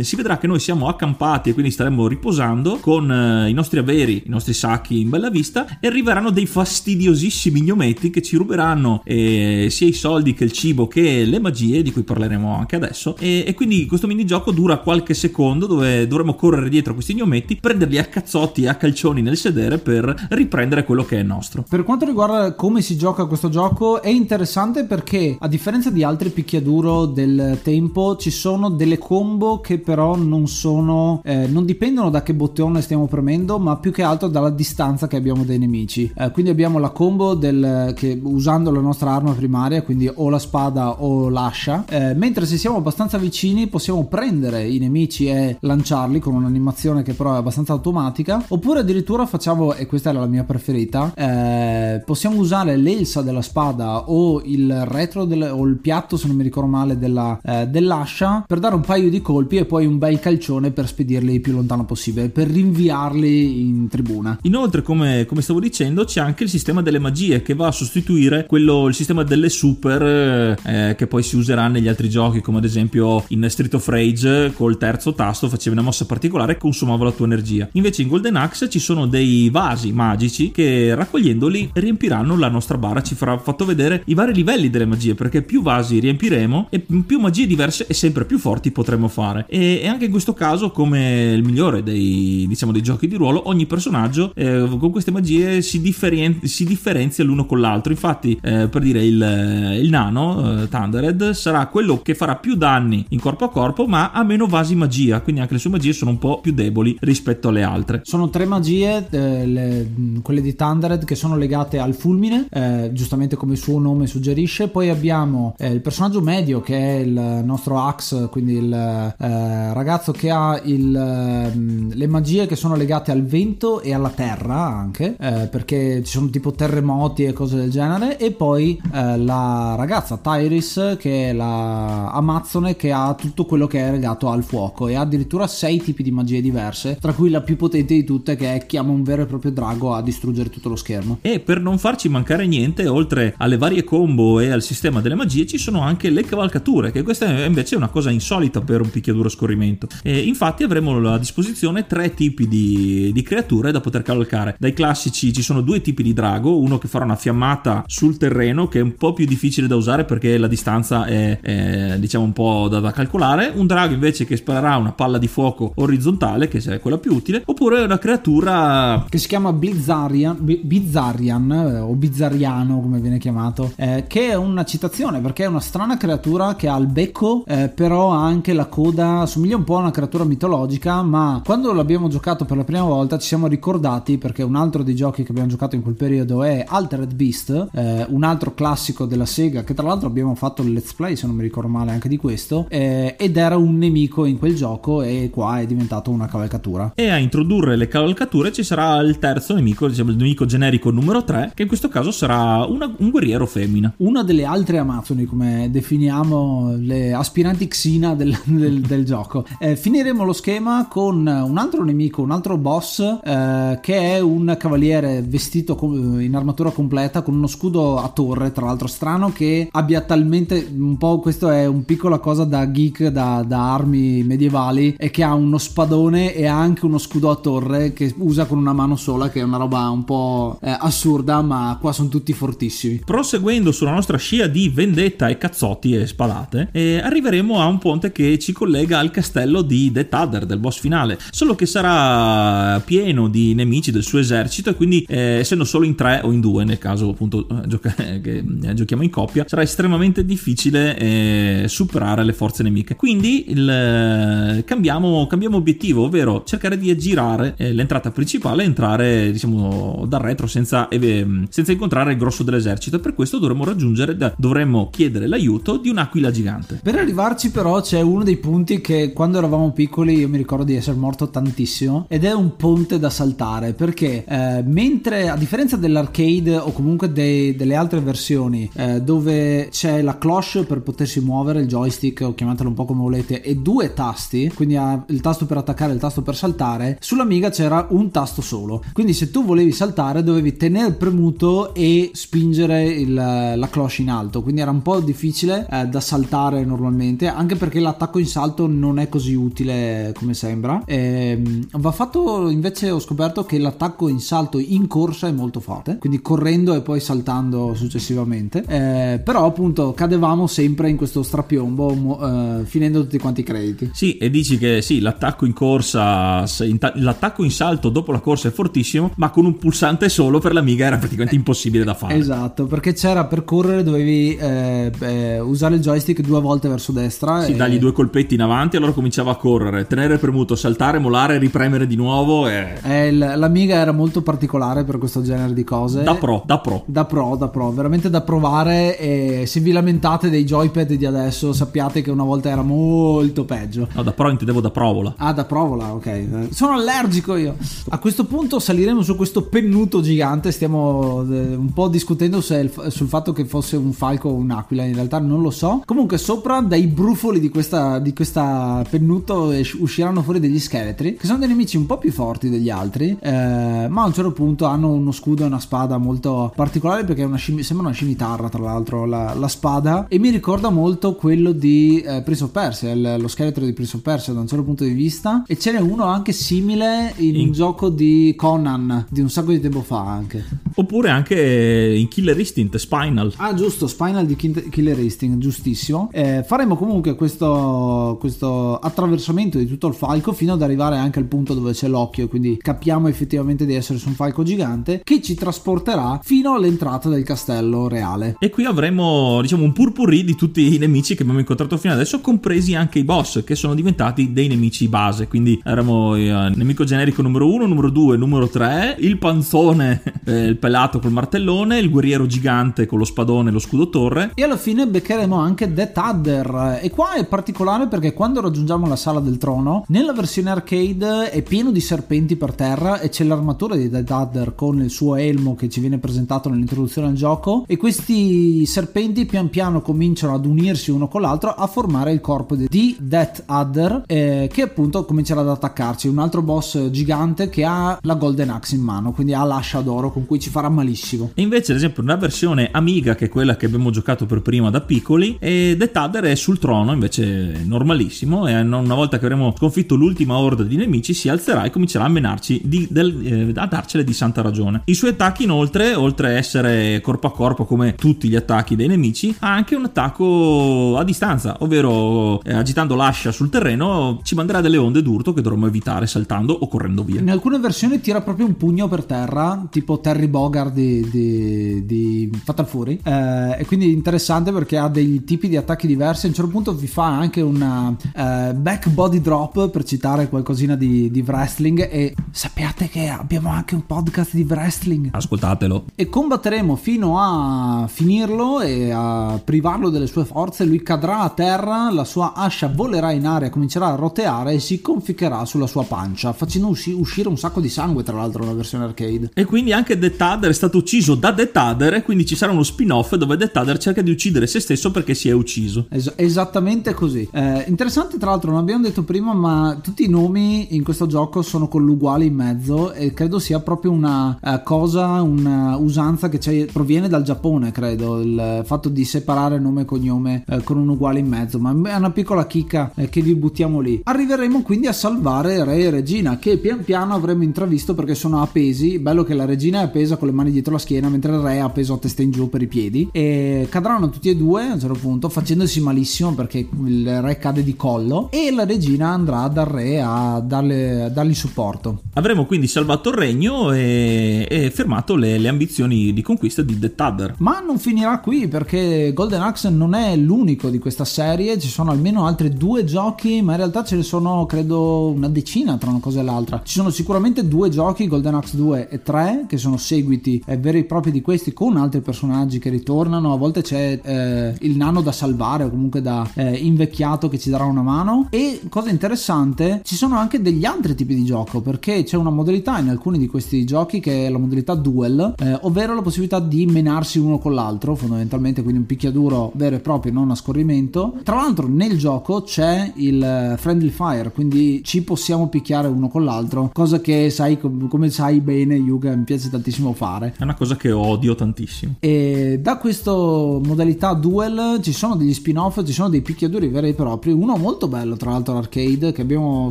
si 0.00 0.16
vedrà 0.16 0.38
che 0.38 0.46
noi 0.46 0.60
siamo 0.60 0.88
accampati 0.88 1.50
e 1.50 1.52
quindi 1.52 1.70
staremo 1.70 2.06
riposando 2.06 2.78
con 2.78 3.10
eh, 3.10 3.48
i 3.48 3.52
nostri 3.52 3.78
averi 3.78 4.22
i 4.26 4.28
nostri 4.28 4.52
sacchi 4.52 5.00
in 5.00 5.08
bella 5.08 5.30
vista 5.30 5.78
e 5.80 5.86
arriveranno 5.86 6.30
dei 6.30 6.46
fastidiosissimi 6.46 7.62
gnometti 7.62 8.10
che 8.10 8.22
ci 8.22 8.36
ruberanno 8.36 9.02
eh, 9.04 9.68
sia 9.70 9.86
i 9.86 9.92
soldi 9.92 10.34
che 10.34 10.44
il 10.44 10.52
cibo 10.52 10.88
che 10.88 10.99
le 11.00 11.38
magie 11.38 11.82
di 11.82 11.92
cui 11.92 12.02
parleremo 12.02 12.56
anche 12.56 12.76
adesso 12.76 13.16
e, 13.18 13.44
e 13.46 13.54
quindi 13.54 13.86
questo 13.86 14.06
minigioco 14.06 14.50
dura 14.50 14.78
qualche 14.78 15.14
secondo 15.14 15.66
dove 15.66 16.06
dovremo 16.06 16.34
correre 16.34 16.68
dietro 16.68 16.94
questi 16.94 17.14
gnometti 17.14 17.58
prenderli 17.60 17.98
a 17.98 18.04
cazzotti 18.04 18.62
e 18.62 18.68
a 18.68 18.74
calcioni 18.74 19.22
nel 19.22 19.36
sedere 19.36 19.78
per 19.78 20.28
riprendere 20.30 20.84
quello 20.84 21.04
che 21.04 21.18
è 21.18 21.22
nostro. 21.22 21.64
Per 21.68 21.84
quanto 21.84 22.04
riguarda 22.04 22.54
come 22.54 22.82
si 22.82 22.96
gioca 22.96 23.26
questo 23.26 23.48
gioco 23.48 24.02
è 24.02 24.08
interessante 24.08 24.84
perché 24.84 25.36
a 25.38 25.48
differenza 25.48 25.90
di 25.90 26.02
altri 26.02 26.30
picchiaduro 26.30 27.06
del 27.06 27.58
tempo 27.62 28.16
ci 28.16 28.30
sono 28.30 28.70
delle 28.70 28.98
combo 28.98 29.60
che 29.60 29.78
però 29.78 30.16
non 30.16 30.46
sono 30.48 31.20
eh, 31.24 31.46
non 31.46 31.64
dipendono 31.64 32.10
da 32.10 32.22
che 32.22 32.34
bottone 32.34 32.80
stiamo 32.80 33.06
premendo 33.06 33.58
ma 33.58 33.76
più 33.76 33.92
che 33.92 34.02
altro 34.02 34.28
dalla 34.28 34.50
distanza 34.50 35.06
che 35.06 35.16
abbiamo 35.16 35.44
dai 35.44 35.58
nemici. 35.58 36.12
Eh, 36.16 36.30
quindi 36.30 36.50
abbiamo 36.50 36.78
la 36.78 36.90
combo 36.90 37.34
del, 37.34 37.92
che 37.96 38.18
usando 38.22 38.70
la 38.70 38.80
nostra 38.80 39.12
arma 39.12 39.32
primaria 39.32 39.82
quindi 39.82 40.10
o 40.12 40.28
la 40.28 40.38
spada 40.38 40.89
o 40.98 41.28
l'ascia. 41.28 41.84
Eh, 41.88 42.14
mentre 42.14 42.46
se 42.46 42.56
siamo 42.56 42.76
abbastanza 42.76 43.18
vicini 43.18 43.66
possiamo 43.68 44.04
prendere 44.06 44.66
i 44.66 44.78
nemici 44.78 45.26
e 45.26 45.56
lanciarli 45.60 46.18
con 46.18 46.34
un'animazione 46.34 47.02
che 47.02 47.14
però 47.14 47.34
è 47.34 47.38
abbastanza 47.38 47.72
automatica. 47.72 48.44
Oppure 48.48 48.80
addirittura 48.80 49.26
facciamo 49.26 49.74
e 49.74 49.86
questa 49.86 50.10
era 50.10 50.20
la 50.20 50.26
mia 50.26 50.44
preferita 50.44 51.12
eh, 51.14 52.02
possiamo 52.04 52.38
usare 52.38 52.76
l'elsa 52.76 53.22
della 53.22 53.42
spada 53.42 54.10
o 54.10 54.42
il 54.44 54.84
retro 54.86 55.24
del, 55.24 55.42
o 55.42 55.64
il 55.66 55.76
piatto 55.76 56.16
se 56.16 56.26
non 56.26 56.36
mi 56.36 56.42
ricordo 56.42 56.68
male 56.68 56.98
della, 56.98 57.38
eh, 57.42 57.66
dell'ascia 57.66 58.44
per 58.46 58.58
dare 58.58 58.74
un 58.74 58.82
paio 58.82 59.10
di 59.10 59.20
colpi 59.20 59.56
e 59.56 59.64
poi 59.64 59.86
un 59.86 59.98
bel 59.98 60.18
calcione 60.18 60.70
per 60.70 60.86
spedirli 60.86 61.34
il 61.34 61.40
più 61.40 61.52
lontano 61.52 61.84
possibile 61.84 62.28
per 62.28 62.48
rinviarli 62.48 63.60
in 63.68 63.88
tribuna. 63.88 64.38
Inoltre 64.42 64.82
come, 64.82 65.24
come 65.26 65.42
stavo 65.42 65.60
dicendo 65.60 66.04
c'è 66.04 66.20
anche 66.20 66.44
il 66.44 66.50
sistema 66.50 66.82
delle 66.82 66.98
magie 66.98 67.42
che 67.42 67.54
va 67.54 67.68
a 67.68 67.72
sostituire 67.72 68.46
quello, 68.46 68.86
il 68.88 68.94
sistema 68.94 69.22
delle 69.22 69.48
super 69.48 70.02
eh, 70.02 70.56
che 70.96 71.06
poi 71.06 71.22
si 71.22 71.36
userà 71.36 71.68
negli 71.68 71.88
altri 71.88 72.08
giochi 72.08 72.40
come 72.40 72.58
ad 72.58 72.64
esempio 72.64 73.24
in 73.28 73.46
Street 73.48 73.74
of 73.74 73.86
Rage 73.88 74.52
col 74.54 74.78
terzo 74.78 75.12
tasto 75.14 75.48
facevi 75.48 75.76
una 75.76 75.84
mossa 75.84 76.06
particolare 76.06 76.52
e 76.52 76.58
consumava 76.58 77.04
la 77.04 77.12
tua 77.12 77.26
energia. 77.26 77.68
Invece 77.72 78.02
in 78.02 78.08
Golden 78.08 78.36
Axe 78.36 78.68
ci 78.68 78.78
sono 78.78 79.06
dei 79.06 79.48
vasi 79.50 79.92
magici 79.92 80.50
che 80.50 80.94
raccogliendoli 80.94 81.70
riempiranno 81.74 82.36
la 82.36 82.48
nostra 82.48 82.78
bara 82.78 83.02
ci 83.02 83.14
farà 83.14 83.38
fatto 83.38 83.64
vedere 83.64 84.02
i 84.06 84.14
vari 84.14 84.34
livelli 84.34 84.70
delle 84.70 84.86
magie 84.86 85.14
perché 85.14 85.42
più 85.42 85.62
vasi 85.62 85.98
riempiremo 85.98 86.68
e 86.70 86.80
più 86.80 87.18
magie 87.18 87.46
diverse 87.46 87.86
e 87.86 87.94
sempre 87.94 88.24
più 88.24 88.38
forti 88.38 88.70
potremo 88.70 89.08
fare. 89.08 89.46
E, 89.48 89.80
e 89.82 89.88
anche 89.88 90.06
in 90.06 90.10
questo 90.10 90.32
caso 90.32 90.70
come 90.70 91.32
il 91.32 91.44
migliore 91.44 91.82
dei 91.82 92.46
diciamo 92.48 92.72
dei 92.72 92.82
giochi 92.82 93.06
di 93.06 93.16
ruolo 93.16 93.48
ogni 93.48 93.66
personaggio 93.66 94.32
eh, 94.34 94.66
con 94.78 94.90
queste 94.90 95.10
magie 95.10 95.62
si, 95.62 95.80
differen- 95.80 96.40
si, 96.44 96.64
differenzia 96.64 97.24
l'uno 97.24 97.46
con 97.46 97.60
l'altro. 97.60 97.92
Infatti 97.92 98.38
eh, 98.42 98.68
per 98.68 98.82
dire 98.82 99.04
il, 99.04 99.78
il 99.80 99.88
nano 99.88 100.62
eh, 100.62 100.68
Thundered 100.70 101.32
sarà 101.32 101.66
quello 101.66 102.00
che 102.00 102.14
farà 102.14 102.36
più 102.36 102.54
danni 102.54 103.04
in 103.10 103.20
corpo 103.20 103.44
a 103.44 103.50
corpo 103.50 103.86
ma 103.86 104.12
ha 104.12 104.22
meno 104.22 104.46
vasi 104.46 104.74
magia, 104.74 105.20
quindi 105.20 105.40
anche 105.42 105.54
le 105.54 105.58
sue 105.58 105.70
magie 105.70 105.92
sono 105.92 106.12
un 106.12 106.18
po' 106.18 106.40
più 106.40 106.52
deboli 106.52 106.96
rispetto 107.00 107.48
alle 107.48 107.62
altre. 107.62 108.00
Sono 108.04 108.30
tre 108.30 108.46
magie, 108.46 109.06
eh, 109.10 109.46
le- 109.46 109.90
quelle 110.22 110.40
di 110.40 110.54
Thundered, 110.54 111.04
che 111.04 111.14
sono 111.14 111.36
legate 111.36 111.78
al 111.78 111.94
fulmine, 111.94 112.46
eh, 112.50 112.90
giustamente 112.92 113.36
come 113.36 113.52
il 113.52 113.58
suo 113.58 113.78
nome 113.78 114.06
suggerisce. 114.06 114.68
Poi 114.68 114.88
abbiamo 114.88 115.54
eh, 115.58 115.70
il 115.70 115.80
personaggio 115.80 116.20
medio, 116.20 116.60
che 116.60 116.76
è 116.76 116.98
il 117.00 117.42
nostro 117.44 117.78
Axe, 117.80 118.28
quindi 118.30 118.54
il 118.54 118.72
eh, 118.72 119.72
ragazzo 119.72 120.12
che 120.12 120.30
ha 120.30 120.60
il, 120.64 120.90
le 120.90 122.06
magie 122.06 122.46
che 122.46 122.56
sono 122.56 122.76
legate 122.76 123.10
al 123.10 123.24
vento 123.24 123.80
e 123.80 123.92
alla 123.92 124.10
terra 124.10 124.66
anche, 124.66 125.16
eh, 125.18 125.48
perché 125.50 126.02
ci 126.04 126.12
sono 126.12 126.30
tipo 126.30 126.52
terremoti 126.52 127.24
e 127.24 127.32
cose 127.32 127.56
del 127.56 127.70
genere. 127.70 128.18
E 128.18 128.30
poi 128.30 128.80
eh, 128.92 129.18
la 129.18 129.74
ragazza 129.76 130.16
Tyris, 130.60 130.96
che 130.98 131.30
è 131.30 131.32
la 131.32 132.10
Amazzone, 132.12 132.76
che 132.76 132.92
ha 132.92 133.14
tutto 133.14 133.46
quello 133.46 133.66
che 133.66 133.80
è 133.80 133.90
legato 133.90 134.28
al 134.28 134.44
fuoco 134.44 134.88
e 134.88 134.94
ha 134.94 135.00
addirittura 135.00 135.46
sei 135.46 135.78
tipi 135.82 136.02
di 136.02 136.10
magie 136.10 136.40
diverse, 136.40 136.98
tra 137.00 137.12
cui 137.12 137.30
la 137.30 137.40
più 137.40 137.56
potente 137.56 137.94
di 137.94 138.04
tutte 138.04 138.36
che 138.36 138.54
è 138.54 138.66
chiama 138.66 138.92
un 138.92 139.02
vero 139.02 139.22
e 139.22 139.26
proprio 139.26 139.50
drago 139.50 139.94
a 139.94 140.02
distruggere 140.02 140.50
tutto 140.50 140.68
lo 140.68 140.76
schermo. 140.76 141.18
E 141.22 141.40
per 141.40 141.60
non 141.60 141.78
farci 141.78 142.08
mancare 142.08 142.46
niente, 142.46 142.86
oltre 142.86 143.34
alle 143.38 143.56
varie 143.56 143.84
combo 143.84 144.38
e 144.38 144.50
al 144.50 144.62
sistema 144.62 145.00
delle 145.00 145.14
magie, 145.14 145.46
ci 145.46 145.58
sono 145.58 145.80
anche 145.80 146.10
le 146.10 146.22
cavalcature, 146.22 146.92
che 146.92 147.02
questa 147.02 147.26
è 147.26 147.46
invece 147.46 147.76
una 147.76 147.88
cosa 147.88 148.10
insolita 148.10 148.60
per 148.60 148.82
un 148.82 148.90
picchiaduro 148.90 149.28
scorrimento. 149.28 149.88
E 150.02 150.20
infatti 150.20 150.62
avremo 150.62 150.88
a 151.10 151.18
disposizione 151.18 151.86
tre 151.86 152.14
tipi 152.14 152.46
di, 152.46 153.10
di 153.12 153.22
creature 153.22 153.72
da 153.72 153.80
poter 153.80 154.02
cavalcare. 154.02 154.56
Dai 154.58 154.72
classici 154.72 155.32
ci 155.32 155.42
sono 155.42 155.62
due 155.62 155.80
tipi 155.80 156.02
di 156.02 156.12
drago, 156.12 156.58
uno 156.58 156.78
che 156.78 156.88
farà 156.88 157.04
una 157.04 157.16
fiammata 157.16 157.84
sul 157.86 158.16
terreno, 158.16 158.68
che 158.68 158.80
è 158.80 158.82
un 158.82 158.94
po' 158.96 159.12
più 159.12 159.24
difficile 159.24 159.66
da 159.66 159.76
usare 159.76 160.04
perché 160.04 160.36
la 160.40 160.48
distanza 160.48 161.04
è, 161.04 161.38
è, 161.40 161.96
diciamo 161.98 162.24
un 162.24 162.32
po' 162.32 162.68
da, 162.68 162.80
da 162.80 162.90
calcolare, 162.90 163.52
un 163.54 163.66
drago 163.66 163.94
invece 163.94 164.24
che 164.24 164.36
sparerà 164.36 164.76
una 164.76 164.92
palla 164.92 165.18
di 165.18 165.28
fuoco 165.28 165.72
orizzontale, 165.76 166.48
che 166.48 166.58
è 166.58 166.80
quella 166.80 166.98
più 166.98 167.14
utile, 167.14 167.42
oppure 167.44 167.82
una 167.82 167.98
creatura 167.98 169.04
che 169.08 169.18
si 169.18 169.28
chiama 169.28 169.52
Blizzarian, 169.52 170.36
Bi- 170.40 170.60
Bizzarian 170.62 171.50
eh, 171.52 171.78
o 171.78 171.92
Bizzariano 171.94 172.80
come 172.80 172.98
viene 172.98 173.18
chiamato, 173.18 173.72
eh, 173.76 174.04
che 174.06 174.28
è 174.28 174.34
una 174.34 174.64
citazione 174.64 175.20
perché 175.20 175.44
è 175.44 175.46
una 175.46 175.60
strana 175.60 175.96
creatura 175.96 176.56
che 176.56 176.68
ha 176.68 176.76
il 176.76 176.86
becco, 176.86 177.44
eh, 177.46 177.68
però 177.68 178.12
ha 178.12 178.24
anche 178.24 178.52
la 178.52 178.66
coda, 178.66 179.26
somiglia 179.26 179.56
un 179.56 179.64
po' 179.64 179.76
a 179.76 179.80
una 179.80 179.90
creatura 179.90 180.24
mitologica, 180.24 181.02
ma 181.02 181.40
quando 181.44 181.72
l'abbiamo 181.72 182.08
giocato 182.08 182.44
per 182.44 182.56
la 182.56 182.64
prima 182.64 182.82
volta 182.82 183.18
ci 183.18 183.28
siamo 183.28 183.46
ricordati 183.46 184.18
perché 184.18 184.42
un 184.42 184.56
altro 184.56 184.82
dei 184.82 184.94
giochi 184.94 185.22
che 185.22 185.30
abbiamo 185.30 185.48
giocato 185.48 185.76
in 185.76 185.82
quel 185.82 185.94
periodo 185.94 186.42
è 186.42 186.64
Altered 186.66 187.14
Beast, 187.14 187.68
eh, 187.72 188.06
un 188.08 188.24
altro 188.24 188.54
classico 188.54 189.06
della 189.06 189.26
Sega 189.26 189.62
che 189.62 189.74
tra 189.74 189.86
l'altro 189.86 190.08
abbiamo 190.08 190.29
fatto 190.34 190.62
il 190.62 190.72
let's 190.72 190.92
play 190.94 191.16
se 191.16 191.26
non 191.26 191.36
mi 191.36 191.42
ricordo 191.42 191.68
male 191.68 191.90
anche 191.92 192.08
di 192.08 192.16
questo, 192.16 192.66
eh, 192.68 193.14
ed 193.18 193.36
era 193.36 193.56
un 193.56 193.76
nemico 193.78 194.24
in 194.24 194.38
quel 194.38 194.54
gioco 194.54 195.02
e 195.02 195.30
qua 195.32 195.60
è 195.60 195.66
diventato 195.66 196.10
una 196.10 196.26
cavalcatura. 196.26 196.92
e 196.94 197.08
a 197.10 197.18
introdurre 197.18 197.76
le 197.76 197.88
cavalcature 197.88 198.52
ci 198.52 198.62
sarà 198.62 198.98
il 199.00 199.18
terzo 199.18 199.54
nemico, 199.54 199.88
diciamo 199.88 200.10
il 200.10 200.16
nemico 200.16 200.44
generico 200.46 200.90
numero 200.90 201.24
3, 201.24 201.52
che 201.54 201.62
in 201.62 201.68
questo 201.68 201.88
caso 201.88 202.10
sarà 202.10 202.64
una- 202.64 202.92
un 202.98 203.10
guerriero 203.10 203.46
femmina. 203.46 203.92
una 203.98 204.22
delle 204.22 204.44
altre 204.44 204.78
Amazzoni, 204.78 205.24
come 205.24 205.68
definiamo 205.70 206.74
le 206.78 207.12
aspiranti 207.12 207.68
Xina 207.68 208.14
del, 208.14 208.36
del- 208.44 208.80
del 208.86 209.04
gioco. 209.04 209.44
Eh, 209.58 209.76
finiremo 209.76 210.24
lo 210.24 210.32
schema 210.32 210.86
con 210.88 211.26
un 211.26 211.58
altro 211.58 211.84
nemico, 211.84 212.22
un 212.22 212.30
altro 212.30 212.56
boss, 212.56 213.00
eh, 213.22 213.78
che 213.82 214.16
è 214.16 214.20
un 214.20 214.54
cavaliere 214.58 215.22
vestito 215.22 215.78
in 216.18 216.34
armatura 216.34 216.70
completa 216.70 217.22
con 217.22 217.34
uno 217.34 217.46
scudo 217.46 217.98
a 217.98 218.08
torre, 218.08 218.52
tra 218.52 218.66
l'altro 218.66 218.86
strano, 218.88 219.32
che 219.32 219.68
abbia 219.70 220.00
talmente 220.20 220.68
un 220.76 220.96
po'. 220.98 221.18
Questo 221.18 221.48
è 221.48 221.66
un 221.66 221.84
piccola 221.84 222.18
cosa 222.18 222.44
da 222.44 222.70
geek, 222.70 223.06
da, 223.06 223.42
da 223.46 223.72
armi 223.72 224.22
medievali, 224.22 224.94
e 224.98 225.10
che 225.10 225.22
ha 225.22 225.32
uno 225.34 225.56
spadone 225.56 226.34
e 226.34 226.46
ha 226.46 226.58
anche 226.58 226.84
uno 226.84 226.98
scudo 226.98 227.30
a 227.30 227.36
torre 227.36 227.92
che 227.92 228.12
usa 228.18 228.44
con 228.44 228.58
una 228.58 228.74
mano 228.74 228.96
sola, 228.96 229.30
che 229.30 229.40
è 229.40 229.42
una 229.42 229.56
roba 229.56 229.88
un 229.88 230.04
po' 230.04 230.58
eh, 230.62 230.76
assurda, 230.78 231.40
ma 231.40 231.78
qua 231.80 231.92
sono 231.92 232.08
tutti 232.08 232.32
fortissimi. 232.32 233.02
Proseguendo 233.04 233.72
sulla 233.72 233.92
nostra 233.92 234.18
scia 234.18 234.46
di 234.46 234.68
vendetta 234.68 235.28
e 235.28 235.38
cazzotti 235.38 235.94
e 235.94 236.06
spadate, 236.06 236.68
eh, 236.72 236.98
arriveremo 236.98 237.60
a 237.60 237.66
un 237.66 237.78
ponte 237.78 238.12
che 238.12 238.38
ci 238.38 238.52
collega 238.52 238.98
al 238.98 239.10
castello 239.10 239.62
di 239.62 239.90
The 239.90 240.08
Tadder 240.08 240.44
del 240.44 240.58
boss 240.58 240.78
finale. 240.78 241.18
Solo 241.30 241.54
che 241.54 241.66
sarà 241.66 242.80
pieno 242.80 243.28
di 243.28 243.54
nemici 243.54 243.90
del 243.90 244.02
suo 244.02 244.18
esercito 244.18 244.70
e 244.70 244.74
quindi, 244.74 245.06
eh, 245.08 245.38
essendo 245.38 245.64
solo 245.64 245.86
in 245.86 245.94
tre 245.94 246.20
o 246.22 246.30
in 246.30 246.40
due, 246.40 246.64
nel 246.64 246.78
caso 246.78 247.08
appunto 247.08 247.46
eh, 247.48 247.66
gioca- 247.66 247.94
che 248.20 248.44
eh, 248.62 248.74
giochiamo 248.74 249.02
in 249.02 249.10
coppia, 249.10 249.44
sarà 249.46 249.62
estremamente 249.62 250.09
difficile 250.18 250.98
eh, 250.98 251.64
superare 251.68 252.24
le 252.24 252.32
forze 252.32 252.62
nemiche. 252.62 252.96
Quindi 252.96 253.50
il, 253.50 253.68
eh, 253.68 254.64
cambiamo, 254.64 255.26
cambiamo 255.26 255.56
obiettivo, 255.56 256.04
ovvero 256.04 256.42
cercare 256.44 256.76
di 256.76 256.90
aggirare 256.90 257.54
eh, 257.56 257.72
l'entrata 257.72 258.10
principale 258.10 258.62
e 258.62 258.66
entrare 258.66 259.30
diciamo 259.30 260.04
dal 260.06 260.20
retro 260.20 260.46
senza, 260.46 260.88
eh, 260.88 261.26
senza 261.48 261.72
incontrare 261.72 262.12
il 262.12 262.18
grosso 262.18 262.42
dell'esercito. 262.42 262.98
Per 262.98 263.14
questo 263.14 263.38
dovremmo 263.38 263.64
raggiungere, 263.64 264.34
dovremmo 264.36 264.90
chiedere 264.90 265.26
l'aiuto 265.26 265.76
di 265.76 265.88
un'aquila 265.88 266.30
gigante. 266.30 266.80
Per 266.82 266.96
arrivarci 266.96 267.50
però 267.50 267.80
c'è 267.80 268.00
uno 268.00 268.24
dei 268.24 268.36
punti 268.36 268.80
che 268.80 269.12
quando 269.12 269.38
eravamo 269.38 269.72
piccoli 269.72 270.18
io 270.18 270.28
mi 270.28 270.36
ricordo 270.36 270.64
di 270.64 270.74
essere 270.74 270.96
morto 270.96 271.30
tantissimo 271.30 272.06
ed 272.08 272.24
è 272.24 272.32
un 272.32 272.56
ponte 272.56 272.98
da 272.98 273.10
saltare 273.10 273.72
perché 273.72 274.24
eh, 274.26 274.62
mentre 274.66 275.28
a 275.28 275.36
differenza 275.36 275.76
dell'arcade 275.76 276.56
o 276.56 276.72
comunque 276.72 277.12
dei- 277.12 277.54
delle 277.54 277.74
altre 277.74 278.00
versioni 278.00 278.68
dove 279.02 279.68
c'è 279.70 279.99
la 280.02 280.18
cloche 280.18 280.64
per 280.64 280.80
potersi 280.80 281.20
muovere 281.20 281.60
il 281.60 281.66
joystick 281.66 282.22
o 282.22 282.34
chiamatelo 282.34 282.68
un 282.68 282.74
po' 282.74 282.84
come 282.84 283.00
volete 283.00 283.42
e 283.42 283.56
due 283.56 283.92
tasti 283.94 284.50
quindi 284.54 284.78
il 285.06 285.20
tasto 285.20 285.46
per 285.46 285.58
attaccare 285.58 285.90
e 285.92 285.94
il 285.94 286.00
tasto 286.00 286.22
per 286.22 286.36
saltare 286.36 286.96
sull'Amiga 287.00 287.50
c'era 287.50 287.86
un 287.90 288.10
tasto 288.10 288.40
solo. 288.42 288.82
Quindi 288.92 289.12
se 289.12 289.30
tu 289.30 289.44
volevi 289.44 289.72
saltare 289.72 290.22
dovevi 290.22 290.56
tenere 290.56 290.92
premuto 290.92 291.74
e 291.74 292.10
spingere 292.14 292.84
il- 292.86 293.12
la 293.14 293.68
cloche 293.70 294.02
in 294.02 294.10
alto. 294.10 294.42
Quindi 294.42 294.60
era 294.60 294.70
un 294.70 294.82
po' 294.82 295.00
difficile 295.00 295.66
eh, 295.70 295.86
da 295.86 296.00
saltare 296.00 296.64
normalmente 296.64 297.26
anche 297.26 297.56
perché 297.56 297.80
l'attacco 297.80 298.18
in 298.18 298.26
salto 298.26 298.66
non 298.66 298.98
è 298.98 299.08
così 299.08 299.34
utile 299.34 300.12
come 300.16 300.34
sembra. 300.34 300.82
Ehm, 300.86 301.66
va 301.72 301.90
fatto 301.92 302.48
invece 302.48 302.90
ho 302.90 302.98
scoperto 303.00 303.44
che 303.44 303.58
l'attacco 303.58 304.08
in 304.08 304.20
salto 304.20 304.58
in 304.58 304.86
corsa 304.86 305.26
è 305.28 305.32
molto 305.32 305.60
forte 305.60 305.98
quindi 305.98 306.20
correndo 306.22 306.74
e 306.74 306.80
poi 306.82 307.00
saltando 307.00 307.74
successivamente. 307.74 308.64
Eh, 308.66 309.18
però 309.20 309.44
appunto 309.46 309.89
cadevamo 309.92 310.46
sempre 310.46 310.88
in 310.88 310.96
questo 310.96 311.22
strapiombo 311.22 312.60
eh, 312.60 312.64
finendo 312.64 313.02
tutti 313.02 313.18
quanti 313.18 313.40
i 313.40 313.44
crediti 313.44 313.90
Sì, 313.92 314.16
e 314.16 314.30
dici 314.30 314.58
che 314.58 314.82
sì, 314.82 315.00
l'attacco 315.00 315.46
in 315.46 315.52
corsa, 315.52 316.44
in 316.60 316.78
ta- 316.78 316.92
l'attacco 316.96 317.44
in 317.44 317.50
salto 317.50 317.88
dopo 317.88 318.12
la 318.12 318.20
corsa 318.20 318.48
è 318.48 318.50
fortissimo, 318.50 319.12
ma 319.16 319.30
con 319.30 319.44
un 319.44 319.58
pulsante 319.58 320.08
solo 320.08 320.38
per 320.38 320.52
l'amiga 320.52 320.86
era 320.86 320.98
praticamente 320.98 321.34
impossibile 321.34 321.84
da 321.84 321.94
fare. 321.94 322.14
Esatto, 322.14 322.66
perché 322.66 322.92
c'era 322.92 323.24
per 323.24 323.44
correre 323.44 323.82
dovevi 323.82 324.36
eh, 324.36 324.90
eh, 325.00 325.40
usare 325.40 325.76
il 325.76 325.80
joystick 325.80 326.20
due 326.20 326.40
volte 326.40 326.68
verso 326.68 326.92
destra. 326.92 327.42
Sì, 327.42 327.52
e- 327.52 327.56
dagli 327.56 327.78
due 327.78 327.92
colpetti 327.92 328.34
in 328.34 328.42
avanti, 328.42 328.76
allora 328.76 328.92
cominciava 328.92 329.32
a 329.32 329.36
correre, 329.36 329.86
tenere 329.86 330.18
premuto, 330.18 330.54
saltare, 330.54 330.98
molare, 330.98 331.38
ripremere 331.38 331.86
di 331.86 331.96
nuovo 331.96 332.48
e... 332.48 332.78
eh, 332.82 333.12
l'Amiga 333.12 333.76
era 333.76 333.92
molto 333.92 334.22
particolare 334.22 334.84
per 334.84 334.98
questo 334.98 335.22
genere 335.22 335.52
di 335.52 335.64
cose. 335.64 336.02
Da 336.02 336.14
pro, 336.14 336.42
da 336.44 336.58
pro. 336.58 336.82
Da 336.86 337.04
pro, 337.04 337.36
da 337.36 337.48
pro, 337.48 337.70
veramente 337.70 338.10
da 338.10 338.20
provare 338.20 338.98
e 338.98 339.44
se 339.46 339.60
vi 339.60 339.72
lamentate 339.80 340.30
dei 340.30 340.44
joypad 340.44 340.92
di 340.92 341.06
adesso 341.06 341.52
sappiate 341.52 342.02
che 342.02 342.10
una 342.10 342.22
volta 342.22 342.50
era 342.50 342.62
molto 342.62 343.44
peggio. 343.44 343.88
No, 343.92 344.02
da 344.02 344.12
pro 344.12 344.30
intendevo 344.30 344.60
da 344.60 344.70
provola. 344.70 345.14
Ah, 345.16 345.32
da 345.32 345.44
provola, 345.44 345.94
ok. 345.94 346.48
Sono 346.50 346.72
allergico 346.72 347.36
io. 347.36 347.56
A 347.88 347.98
questo 347.98 348.24
punto 348.24 348.58
saliremo 348.58 349.02
su 349.02 349.16
questo 349.16 349.42
pennuto 349.42 350.00
gigante. 350.00 350.52
Stiamo 350.52 351.22
eh, 351.22 351.54
un 351.54 351.72
po' 351.72 351.88
discutendo 351.88 352.40
se 352.40 352.70
sul 352.88 353.08
fatto 353.08 353.32
che 353.32 353.44
fosse 353.46 353.76
un 353.76 353.92
falco 353.92 354.28
o 354.28 354.34
un'aquila. 354.34 354.84
In 354.84 354.94
realtà 354.94 355.18
non 355.18 355.40
lo 355.40 355.50
so. 355.50 355.82
Comunque, 355.84 356.18
sopra 356.18 356.60
dai 356.60 356.86
brufoli 356.86 357.40
di 357.40 357.48
questa, 357.48 357.98
di 357.98 358.12
questa 358.12 358.84
pennuto 358.88 359.52
usciranno 359.78 360.22
fuori 360.22 360.40
degli 360.40 360.58
scheletri. 360.58 361.16
Che 361.16 361.26
sono 361.26 361.38
dei 361.38 361.48
nemici 361.48 361.76
un 361.76 361.86
po' 361.86 361.98
più 361.98 362.12
forti 362.12 362.48
degli 362.50 362.70
altri. 362.70 363.16
eh, 363.18 363.86
ma 363.88 364.02
a 364.02 364.06
un 364.06 364.12
certo 364.12 364.32
punto 364.32 364.66
hanno 364.66 364.92
uno 364.92 365.12
scudo 365.12 365.44
e 365.44 365.46
una 365.46 365.60
spada 365.60 365.96
molto 365.96 366.52
particolare. 366.54 367.04
Perché 367.04 367.22
è 367.22 367.26
una 367.26 367.36
scimi- 367.36 367.62
sembra 367.62 367.86
una 367.86 367.94
scimitarra, 367.94 368.48
tra 368.48 368.62
l'altro, 368.62 369.06
la, 369.06 369.34
la 369.34 369.48
spada. 369.48 369.68
E 370.08 370.18
mi 370.18 370.30
ricorda 370.30 370.70
molto 370.70 371.14
quello 371.14 371.52
di 371.52 372.00
eh, 372.00 372.22
Prince 372.22 372.44
of 372.44 372.50
Persia, 372.50 372.90
il- 372.92 373.16
lo 373.20 373.28
scheletro 373.28 373.64
di 373.64 373.72
Prince 373.72 373.96
of 373.96 374.02
Persia 374.02 374.32
da 374.32 374.40
un 374.40 374.46
certo 374.48 374.64
punto 374.64 374.84
di 374.84 374.92
vista. 374.92 375.44
E 375.46 375.58
ce 375.58 375.72
n'è 375.72 375.80
uno 375.80 376.04
anche 376.04 376.32
simile 376.32 377.12
in, 377.16 377.34
un 377.36 377.40
In- 377.42 377.52
gioco 377.52 377.88
di 377.88 378.34
Conan 378.36 379.06
di 379.08 379.20
un 379.20 379.30
sacco 379.30 379.50
di 379.52 379.60
tempo 379.60 379.82
fa 379.82 380.00
anche. 380.06 380.44
Oppure 380.74 381.10
anche 381.10 381.94
in 381.96 382.08
Killer 382.08 382.38
Instinct, 382.38 382.76
Spinal. 382.76 383.32
Ah, 383.36 383.54
giusto, 383.54 383.86
Spinal 383.86 384.24
di 384.26 384.36
Killer 384.36 384.98
Instinct, 384.98 385.38
giustissimo. 385.38 386.08
Eh, 386.12 386.42
faremo 386.46 386.76
comunque 386.76 387.14
questo, 387.14 388.16
questo 388.20 388.78
attraversamento 388.78 389.58
di 389.58 389.66
tutto 389.66 389.88
il 389.88 389.94
falco 389.94 390.32
fino 390.32 390.52
ad 390.54 390.62
arrivare 390.62 390.96
anche 390.96 391.18
al 391.18 391.24
punto 391.26 391.54
dove 391.54 391.72
c'è 391.72 391.88
l'occhio, 391.88 392.28
quindi 392.28 392.56
capiamo 392.56 393.08
effettivamente 393.08 393.66
di 393.66 393.74
essere 393.74 393.98
su 393.98 394.08
un 394.08 394.14
falco 394.14 394.42
gigante 394.42 395.00
che 395.04 395.20
ci 395.20 395.34
trasporterà 395.34 396.20
fino 396.22 396.54
all'entrata 396.54 397.08
del 397.08 397.22
castello 397.24 397.88
reale. 397.88 398.36
E 398.38 398.48
qui 398.50 398.64
avremo, 398.64 399.40
diciamo 399.50 399.64
un 399.64 399.72
purpurri 399.72 400.22
di 400.22 400.36
tutti 400.36 400.74
i 400.74 400.78
nemici 400.78 401.16
che 401.16 401.22
abbiamo 401.22 401.40
incontrato 401.40 401.76
fino 401.76 401.92
adesso, 401.92 402.20
compresi 402.20 402.76
anche 402.76 403.00
i 403.00 403.04
boss 403.04 403.42
che 403.42 403.56
sono 403.56 403.74
diventati 403.74 404.32
dei 404.32 404.46
nemici 404.46 404.86
base. 404.86 405.26
Quindi 405.26 405.60
eravamo 405.64 406.16
il 406.16 406.30
eh, 406.30 406.52
nemico 406.54 406.84
generico 406.84 407.20
numero 407.20 407.52
1, 407.52 407.66
numero 407.66 407.90
2, 407.90 408.16
numero 408.16 408.48
3, 408.48 408.96
il 409.00 409.18
panzone, 409.18 410.02
eh, 410.24 410.44
il 410.44 410.56
pelato 410.56 411.00
col 411.00 411.10
martellone, 411.10 411.78
il 411.78 411.90
guerriero 411.90 412.26
gigante 412.26 412.86
con 412.86 412.98
lo 412.98 413.04
spadone 413.04 413.50
e 413.50 413.52
lo 413.52 413.58
scudo 413.58 413.88
torre. 413.88 414.30
E 414.34 414.44
alla 414.44 414.56
fine 414.56 414.86
beccheremo 414.86 415.34
anche 415.34 415.72
Death 415.72 415.98
Adder. 415.98 416.78
E 416.80 416.90
qua 416.90 417.14
è 417.14 417.26
particolare 417.26 417.88
perché 417.88 418.12
quando 418.12 418.40
raggiungiamo 418.40 418.86
la 418.86 418.94
sala 418.94 419.18
del 419.18 419.36
trono, 419.36 419.84
nella 419.88 420.12
versione 420.12 420.50
arcade 420.50 421.30
è 421.30 421.42
pieno 421.42 421.72
di 421.72 421.80
serpenti 421.80 422.36
per 422.36 422.54
terra 422.54 423.00
e 423.00 423.08
c'è 423.08 423.24
l'armatura 423.24 423.74
di 423.74 423.88
Death 423.88 424.10
Adder 424.12 424.54
con 424.54 424.80
il 424.80 424.90
suo 424.90 425.16
elmo 425.16 425.56
che 425.56 425.68
ci 425.68 425.80
viene 425.80 425.98
presentato 425.98 426.48
nell'introduzione 426.48 427.08
al 427.08 427.14
gioco 427.14 427.64
e 427.66 427.76
questi 427.76 428.64
serpenti 428.64 429.26
pian 429.40 429.48
piano 429.48 429.80
cominciano 429.80 430.34
ad 430.34 430.44
unirsi 430.44 430.90
uno 430.90 431.08
con 431.08 431.22
l'altro 431.22 431.50
a 431.50 431.66
formare 431.66 432.12
il 432.12 432.20
corpo 432.20 432.54
di 432.54 432.96
Death 433.00 433.44
Adder 433.46 434.02
eh, 434.06 434.50
che 434.52 434.62
appunto 434.62 435.04
comincerà 435.04 435.40
ad 435.40 435.48
attaccarci. 435.48 436.08
Un 436.08 436.18
altro 436.18 436.42
boss 436.42 436.90
gigante 436.90 437.48
che 437.48 437.64
ha 437.64 437.98
la 438.02 438.14
Golden 438.14 438.50
Axe 438.50 438.74
in 438.74 438.82
mano, 438.82 439.12
quindi 439.12 439.32
ha 439.32 439.44
l'ascia 439.44 439.80
d'oro 439.80 440.12
con 440.12 440.26
cui 440.26 440.38
ci 440.38 440.50
farà 440.50 440.68
malissimo. 440.68 441.30
E 441.34 441.42
invece, 441.42 441.72
ad 441.72 441.78
esempio, 441.78 442.02
una 442.02 442.16
versione 442.16 442.68
Amiga, 442.72 443.14
che 443.14 443.26
è 443.26 443.28
quella 443.28 443.56
che 443.56 443.66
abbiamo 443.66 443.90
giocato 443.90 444.26
per 444.26 444.42
prima 444.42 444.70
da 444.70 444.80
piccoli, 444.80 445.36
e 445.38 445.74
Death 445.76 445.96
Adder 445.96 446.24
è 446.24 446.34
sul 446.34 446.58
trono, 446.58 446.92
invece 446.92 447.62
normalissimo, 447.64 448.46
e 448.46 448.60
una 448.60 448.94
volta 448.94 449.18
che 449.18 449.24
avremo 449.24 449.54
sconfitto 449.56 449.94
l'ultima 449.94 450.36
orda 450.36 450.64
di 450.64 450.76
nemici 450.76 451.14
si 451.14 451.28
alzerà 451.28 451.64
e 451.64 451.70
comincerà 451.70 452.04
a 452.04 452.08
menarci 452.08 452.60
di, 452.64 452.86
del, 452.90 453.52
eh, 453.54 453.60
a 453.60 453.66
darcele 453.66 454.04
di 454.04 454.12
santa 454.12 454.42
ragione. 454.42 454.82
I 454.84 454.94
suoi 454.94 455.10
attacchi 455.10 455.44
inoltre, 455.44 455.94
oltre 455.94 456.28
a 456.28 456.32
essere 456.32 457.00
corpo 457.00 457.28
a 457.28 457.32
corpo 457.32 457.64
come 457.64 457.94
tutti 457.94 458.28
gli 458.28 458.36
attacchi 458.36 458.76
dei 458.76 458.88
nemici, 458.88 459.29
ha 459.38 459.52
anche 459.52 459.74
un 459.74 459.84
attacco 459.84 460.96
a 460.96 461.04
distanza, 461.04 461.56
ovvero 461.60 462.42
eh, 462.42 462.52
agitando 462.52 462.94
l'ascia 462.94 463.32
sul 463.32 463.50
terreno 463.50 464.20
ci 464.22 464.34
manderà 464.34 464.60
delle 464.60 464.76
onde 464.76 465.02
d'urto 465.02 465.32
che 465.32 465.40
dovremo 465.40 465.66
evitare 465.66 466.06
saltando 466.06 466.52
o 466.52 466.68
correndo 466.68 467.02
via. 467.02 467.20
In 467.20 467.30
alcune 467.30 467.58
versioni 467.58 468.00
tira 468.00 468.20
proprio 468.20 468.46
un 468.46 468.56
pugno 468.56 468.88
per 468.88 469.04
terra, 469.04 469.66
tipo 469.70 470.00
Terry 470.00 470.26
Bogard 470.26 470.72
di, 470.72 471.08
di, 471.10 471.84
di 471.86 472.30
Fatal 472.42 472.66
Fury, 472.66 473.00
eh, 473.02 473.56
e 473.58 473.66
quindi 473.66 473.92
interessante 473.92 474.52
perché 474.52 474.76
ha 474.76 474.88
dei 474.88 475.24
tipi 475.24 475.48
di 475.48 475.56
attacchi 475.56 475.86
diversi. 475.86 476.26
A 476.26 476.28
un 476.28 476.34
certo 476.34 476.50
punto 476.50 476.74
vi 476.74 476.86
fa 476.86 477.06
anche 477.06 477.40
una 477.40 477.94
eh, 478.14 478.54
back 478.54 478.88
body 478.88 479.20
drop 479.20 479.70
per 479.70 479.84
citare 479.84 480.28
qualcosina 480.28 480.74
di, 480.74 481.10
di 481.10 481.20
wrestling. 481.26 481.88
E 481.90 482.14
sappiate 482.30 482.88
che 482.88 483.08
abbiamo 483.08 483.50
anche 483.50 483.74
un 483.74 483.86
podcast 483.86 484.34
di 484.34 484.46
wrestling. 484.48 485.08
Ascoltatelo. 485.12 485.84
E 485.94 486.08
combatteremo 486.08 486.76
fino 486.76 487.18
a 487.18 487.86
finirlo 487.88 488.60
e 488.60 488.90
a 488.90 489.19
privarlo 489.42 489.88
delle 489.90 490.06
sue 490.06 490.24
forze. 490.24 490.64
Lui 490.64 490.82
cadrà 490.82 491.20
a 491.20 491.30
terra, 491.30 491.90
la 491.90 492.04
sua 492.04 492.32
ascia 492.34 492.68
volerà 492.68 493.12
in 493.12 493.26
aria, 493.26 493.50
comincerà 493.50 493.88
a 493.88 493.94
roteare 493.94 494.52
e 494.52 494.60
si 494.60 494.80
conficcherà 494.80 495.44
sulla 495.44 495.66
sua 495.66 495.84
pancia, 495.84 496.32
facendo 496.32 496.68
uscire 496.68 497.28
un 497.28 497.36
sacco 497.36 497.60
di 497.60 497.68
sangue, 497.68 498.02
tra 498.02 498.16
l'altro, 498.16 498.42
nella 498.42 498.54
versione 498.54 498.84
arcade. 498.84 499.30
E 499.34 499.44
quindi 499.44 499.72
anche 499.72 499.98
Death 499.98 500.20
Adder 500.20 500.50
è 500.50 500.54
stato 500.54 500.78
ucciso 500.78 501.14
da 501.14 501.30
Death 501.32 501.56
Adder, 501.56 501.94
e 501.94 502.02
quindi 502.02 502.26
ci 502.26 502.36
sarà 502.36 502.52
uno 502.52 502.62
spin-off 502.62 503.14
dove 503.14 503.36
Death 503.36 503.56
Adder 503.56 503.78
cerca 503.78 504.02
di 504.02 504.10
uccidere 504.10 504.46
se 504.46 504.60
stesso 504.60 504.90
perché 504.90 505.14
si 505.14 505.28
è 505.28 505.32
ucciso. 505.32 505.86
Es- 505.90 506.12
esattamente 506.16 506.94
così. 506.94 507.28
Eh, 507.32 507.64
interessante, 507.68 508.18
tra 508.18 508.30
l'altro, 508.30 508.50
non 508.50 508.60
abbiamo 508.60 508.82
detto 508.82 509.02
prima, 509.02 509.32
ma 509.34 509.78
tutti 509.82 510.04
i 510.04 510.08
nomi 510.08 510.74
in 510.74 510.84
questo 510.84 511.06
gioco 511.06 511.42
sono 511.42 511.68
con 511.68 511.84
l'uguale 511.84 512.24
in 512.24 512.34
mezzo, 512.34 512.92
e 512.92 513.12
credo 513.12 513.38
sia 513.38 513.60
proprio 513.60 513.90
una 513.90 514.38
uh, 514.40 514.62
cosa, 514.62 515.20
una 515.22 515.76
usanza 515.76 516.28
che 516.28 516.68
proviene 516.72 517.08
dal 517.08 517.22
Giappone, 517.22 517.70
credo, 517.70 518.20
il 518.20 518.62
fatto 518.64 518.88
di 518.88 519.04
separare 519.10 519.58
nome 519.58 519.82
e 519.82 519.84
cognome 519.84 520.44
uh, 520.46 520.62
con 520.62 520.78
un 520.78 520.88
uguale 520.88 521.18
in 521.18 521.26
mezzo. 521.26 521.58
Ma 521.58 521.70
è 521.70 521.96
una 521.96 522.10
piccola 522.10 522.46
chicca 522.46 522.92
uh, 522.94 523.08
che 523.08 523.20
vi 523.20 523.34
buttiamo 523.34 523.80
lì. 523.80 524.00
Arriveremo 524.04 524.62
quindi 524.62 524.86
a 524.86 524.92
salvare 524.92 525.64
Re 525.64 525.78
e 525.78 525.90
Regina, 525.90 526.38
che 526.38 526.58
pian 526.58 526.84
piano 526.84 527.14
avremo 527.14 527.42
intravisto 527.42 527.94
perché 527.94 528.14
sono 528.14 528.40
appesi. 528.40 528.98
Bello 528.98 529.24
che 529.24 529.34
la 529.34 529.44
regina 529.44 529.80
è 529.80 529.84
appesa 529.84 530.16
con 530.16 530.28
le 530.28 530.34
mani 530.34 530.52
dietro 530.52 530.72
la 530.72 530.78
schiena, 530.78 531.08
mentre 531.08 531.32
il 531.32 531.40
re 531.40 531.54
è 531.54 531.58
appeso 531.58 531.94
a 531.94 531.98
testa 531.98 532.22
in 532.22 532.30
giù 532.30 532.48
per 532.48 532.62
i 532.62 532.68
piedi. 532.68 533.08
E 533.12 533.66
cadranno 533.68 534.10
tutti 534.10 534.28
e 534.28 534.36
due 534.36 534.62
a 534.62 534.74
un 534.74 534.80
certo 534.80 534.98
punto, 534.98 535.28
facendosi 535.28 535.80
malissimo 535.80 536.34
perché 536.34 536.68
il 536.84 537.20
re 537.20 537.38
cade 537.38 537.64
di 537.64 537.74
collo. 537.74 538.28
E 538.30 538.52
la 538.52 538.64
regina 538.64 539.08
andrà 539.08 539.48
dal 539.48 539.66
re 539.66 540.00
a, 540.00 540.40
darle, 540.40 541.02
a 541.02 541.08
dargli 541.08 541.34
supporto. 541.34 542.02
Avremo 542.14 542.46
quindi 542.46 542.66
salvato 542.66 543.10
il 543.10 543.16
regno 543.16 543.72
e, 543.72 544.46
e 544.48 544.70
fermato 544.70 545.16
le, 545.16 545.38
le, 545.38 545.48
ambizioni 545.48 546.12
di 546.12 546.22
conquista 546.22 546.62
di 546.62 546.78
The 546.78 546.94
Tadder. 546.94 547.34
Ma 547.38 547.60
non 547.60 547.78
finirà 547.78 548.18
qui 548.20 548.48
perché 548.48 548.78
Golden 549.12 549.42
Axe 549.42 549.70
non 549.70 549.94
è 549.94 550.16
l'unico 550.16 550.68
di 550.70 550.78
questa 550.78 551.04
serie, 551.04 551.58
ci 551.58 551.68
sono 551.68 551.90
almeno 551.90 552.26
altri 552.26 552.50
due 552.50 552.84
giochi, 552.84 553.42
ma 553.42 553.52
in 553.52 553.58
realtà 553.58 553.84
ce 553.84 553.96
ne 553.96 554.02
sono 554.02 554.46
credo 554.46 555.08
una 555.08 555.28
decina 555.28 555.76
tra 555.76 555.90
una 555.90 556.00
cosa 556.00 556.20
e 556.20 556.22
l'altra. 556.22 556.60
Ci 556.64 556.74
sono 556.74 556.90
sicuramente 556.90 557.46
due 557.46 557.68
giochi, 557.68 558.06
Golden 558.06 558.34
Axe 558.34 558.56
2 558.56 558.88
e 558.88 559.02
3, 559.02 559.44
che 559.48 559.56
sono 559.56 559.76
seguiti 559.76 560.42
eh, 560.46 560.56
veri 560.56 560.80
e 560.80 560.84
propri 560.84 561.10
di 561.10 561.20
questi 561.20 561.52
con 561.52 561.76
altri 561.76 562.00
personaggi 562.00 562.58
che 562.58 562.70
ritornano. 562.70 563.32
A 563.32 563.36
volte 563.36 563.62
c'è 563.62 564.00
eh, 564.02 564.54
il 564.60 564.76
nano 564.76 565.00
da 565.00 565.12
salvare 565.12 565.64
o 565.64 565.70
comunque 565.70 566.02
da 566.02 566.28
eh, 566.34 566.56
invecchiato 566.56 567.28
che 567.28 567.38
ci 567.38 567.50
darà 567.50 567.64
una 567.64 567.82
mano. 567.82 568.28
E 568.30 568.60
cosa 568.68 568.90
interessante, 568.90 569.80
ci 569.84 569.96
sono 569.96 570.16
anche 570.16 570.40
degli 570.40 570.64
altri 570.64 570.94
tipi 570.94 571.14
di 571.14 571.24
gioco 571.24 571.60
perché 571.60 572.02
c'è 572.02 572.16
una 572.16 572.30
modalità 572.30 572.78
in 572.78 572.88
alcuni 572.88 573.18
di 573.18 573.26
questi 573.26 573.64
giochi 573.64 574.00
che 574.00 574.26
è 574.26 574.30
la 574.30 574.38
modalità 574.38 574.74
duel, 574.74 575.34
eh, 575.38 575.58
ovvero 575.62 575.94
la 575.94 576.02
possibilità 576.02 576.40
di 576.40 576.66
menarsi 576.66 577.18
uno 577.18 577.38
con 577.38 577.54
l'altro, 577.54 577.94
fondamentalmente 577.94 578.62
quindi 578.62 578.80
un 578.80 578.86
picchiaduro 578.90 579.52
vero 579.54 579.76
e 579.76 579.78
proprio, 579.78 580.12
non 580.12 580.32
a 580.32 580.34
scorrimento. 580.34 581.18
Tra 581.22 581.36
l'altro 581.36 581.68
nel 581.68 581.96
gioco 581.96 582.42
c'è 582.42 582.92
il 582.96 583.22
eh, 583.22 583.56
friendly 583.56 583.90
fire, 583.90 584.32
quindi 584.32 584.82
ci 584.82 585.02
possiamo 585.02 585.48
picchiare 585.48 585.86
uno 585.86 586.08
con 586.08 586.24
l'altro, 586.24 586.70
cosa 586.72 587.00
che 587.00 587.30
sai 587.30 587.56
come 587.60 588.10
sai 588.10 588.40
bene 588.40 588.74
Yuga 588.74 589.14
mi 589.14 589.22
piace 589.22 589.48
tantissimo 589.48 589.92
fare. 589.92 590.34
È 590.36 590.42
una 590.42 590.56
cosa 590.56 590.74
che 590.74 590.90
odio 590.90 591.36
tantissimo. 591.36 591.94
E 592.00 592.58
da 592.60 592.78
questa 592.78 593.12
modalità 593.12 594.12
duel 594.14 594.80
ci 594.82 594.92
sono 594.92 595.14
degli 595.14 595.34
spin-off, 595.34 595.84
ci 595.84 595.92
sono 595.92 596.08
dei 596.08 596.22
picchiaduri 596.22 596.66
veri 596.66 596.88
e 596.88 596.94
propri, 596.94 597.30
uno 597.30 597.56
molto 597.56 597.86
bello 597.86 598.16
tra 598.16 598.32
l'altro 598.32 598.54
l'arcade 598.54 599.12
che 599.12 599.22
abbiamo 599.22 599.70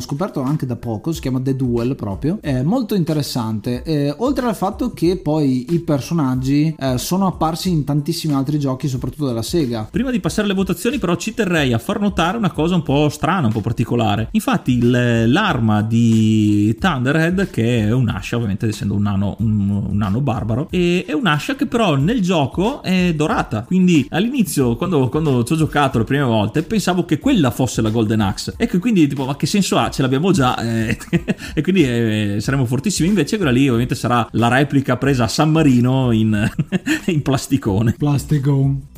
scoperto 0.00 0.40
anche 0.40 0.64
da 0.64 0.76
poco, 0.76 1.12
si 1.12 1.20
chiama 1.20 1.40
The 1.40 1.56
Duel 1.56 1.94
proprio, 1.94 2.38
è 2.40 2.62
molto 2.62 2.94
interessante, 2.94 3.82
eh, 3.82 4.14
oltre 4.16 4.46
al 4.46 4.56
fatto 4.56 4.92
che 4.92 5.18
poi 5.18 5.66
i 5.70 5.80
personaggi 5.80 6.74
eh, 6.78 6.96
sono 6.96 7.26
apparsi 7.26 7.70
in 7.70 7.84
tantissimi 7.84 8.32
altri 8.32 8.58
giochi, 8.58 8.88
soprattutto 8.88 9.08
della 9.16 9.42
Sega. 9.42 9.88
Prima 9.90 10.10
di 10.10 10.20
passare 10.20 10.46
alle 10.46 10.54
votazioni 10.54 10.98
però 10.98 11.16
ci 11.16 11.34
terrei 11.34 11.72
a 11.72 11.78
far 11.78 12.00
notare 12.00 12.36
una 12.36 12.50
cosa 12.50 12.74
un 12.74 12.82
po' 12.82 13.08
strana, 13.08 13.46
un 13.46 13.52
po' 13.52 13.60
particolare. 13.60 14.28
Infatti 14.32 14.78
il, 14.78 15.30
l'arma 15.30 15.82
di 15.82 16.76
Thunderhead, 16.78 17.50
che 17.50 17.86
è 17.86 17.92
un'ascia, 17.92 18.36
ovviamente 18.36 18.68
essendo 18.68 18.94
un 18.94 19.02
nano, 19.02 19.36
un, 19.40 19.68
un 19.88 19.96
nano 19.96 20.20
barbaro, 20.20 20.68
e 20.70 21.04
è 21.06 21.12
un'ascia 21.12 21.56
che 21.56 21.66
però 21.66 21.96
nel 21.96 22.20
gioco 22.20 22.82
è 22.82 23.12
dorata. 23.14 23.62
Quindi 23.62 24.06
all'inizio, 24.10 24.76
quando, 24.76 25.08
quando 25.08 25.44
ci 25.44 25.52
ho 25.52 25.56
giocato 25.56 25.98
le 25.98 26.04
prime 26.04 26.24
volte, 26.24 26.62
pensavo 26.62 27.04
che 27.04 27.18
quella 27.18 27.50
fosse 27.50 27.82
la 27.82 27.90
Golden 27.90 28.20
Axe. 28.20 28.54
Ecco, 28.56 28.78
quindi 28.78 29.06
tipo, 29.06 29.24
ma 29.24 29.36
che 29.36 29.46
senso 29.46 29.78
ha? 29.78 29.90
Ce 29.90 30.02
l'abbiamo 30.02 30.32
già. 30.32 30.56
Eh, 30.56 30.98
e 31.54 31.62
quindi 31.62 31.84
eh, 31.84 32.36
saremo 32.40 32.64
fortissimi. 32.64 33.08
Invece 33.08 33.36
quella 33.36 33.52
lì 33.52 33.66
ovviamente 33.66 33.94
sarà 33.94 34.26
la 34.32 34.48
replica 34.48 34.96
presa 34.96 35.24
a 35.24 35.28
San 35.28 35.50
Marino 35.50 36.12
in, 36.12 36.50
in 37.06 37.22
plasticone. 37.22 37.94
Plasticone. 37.96 38.88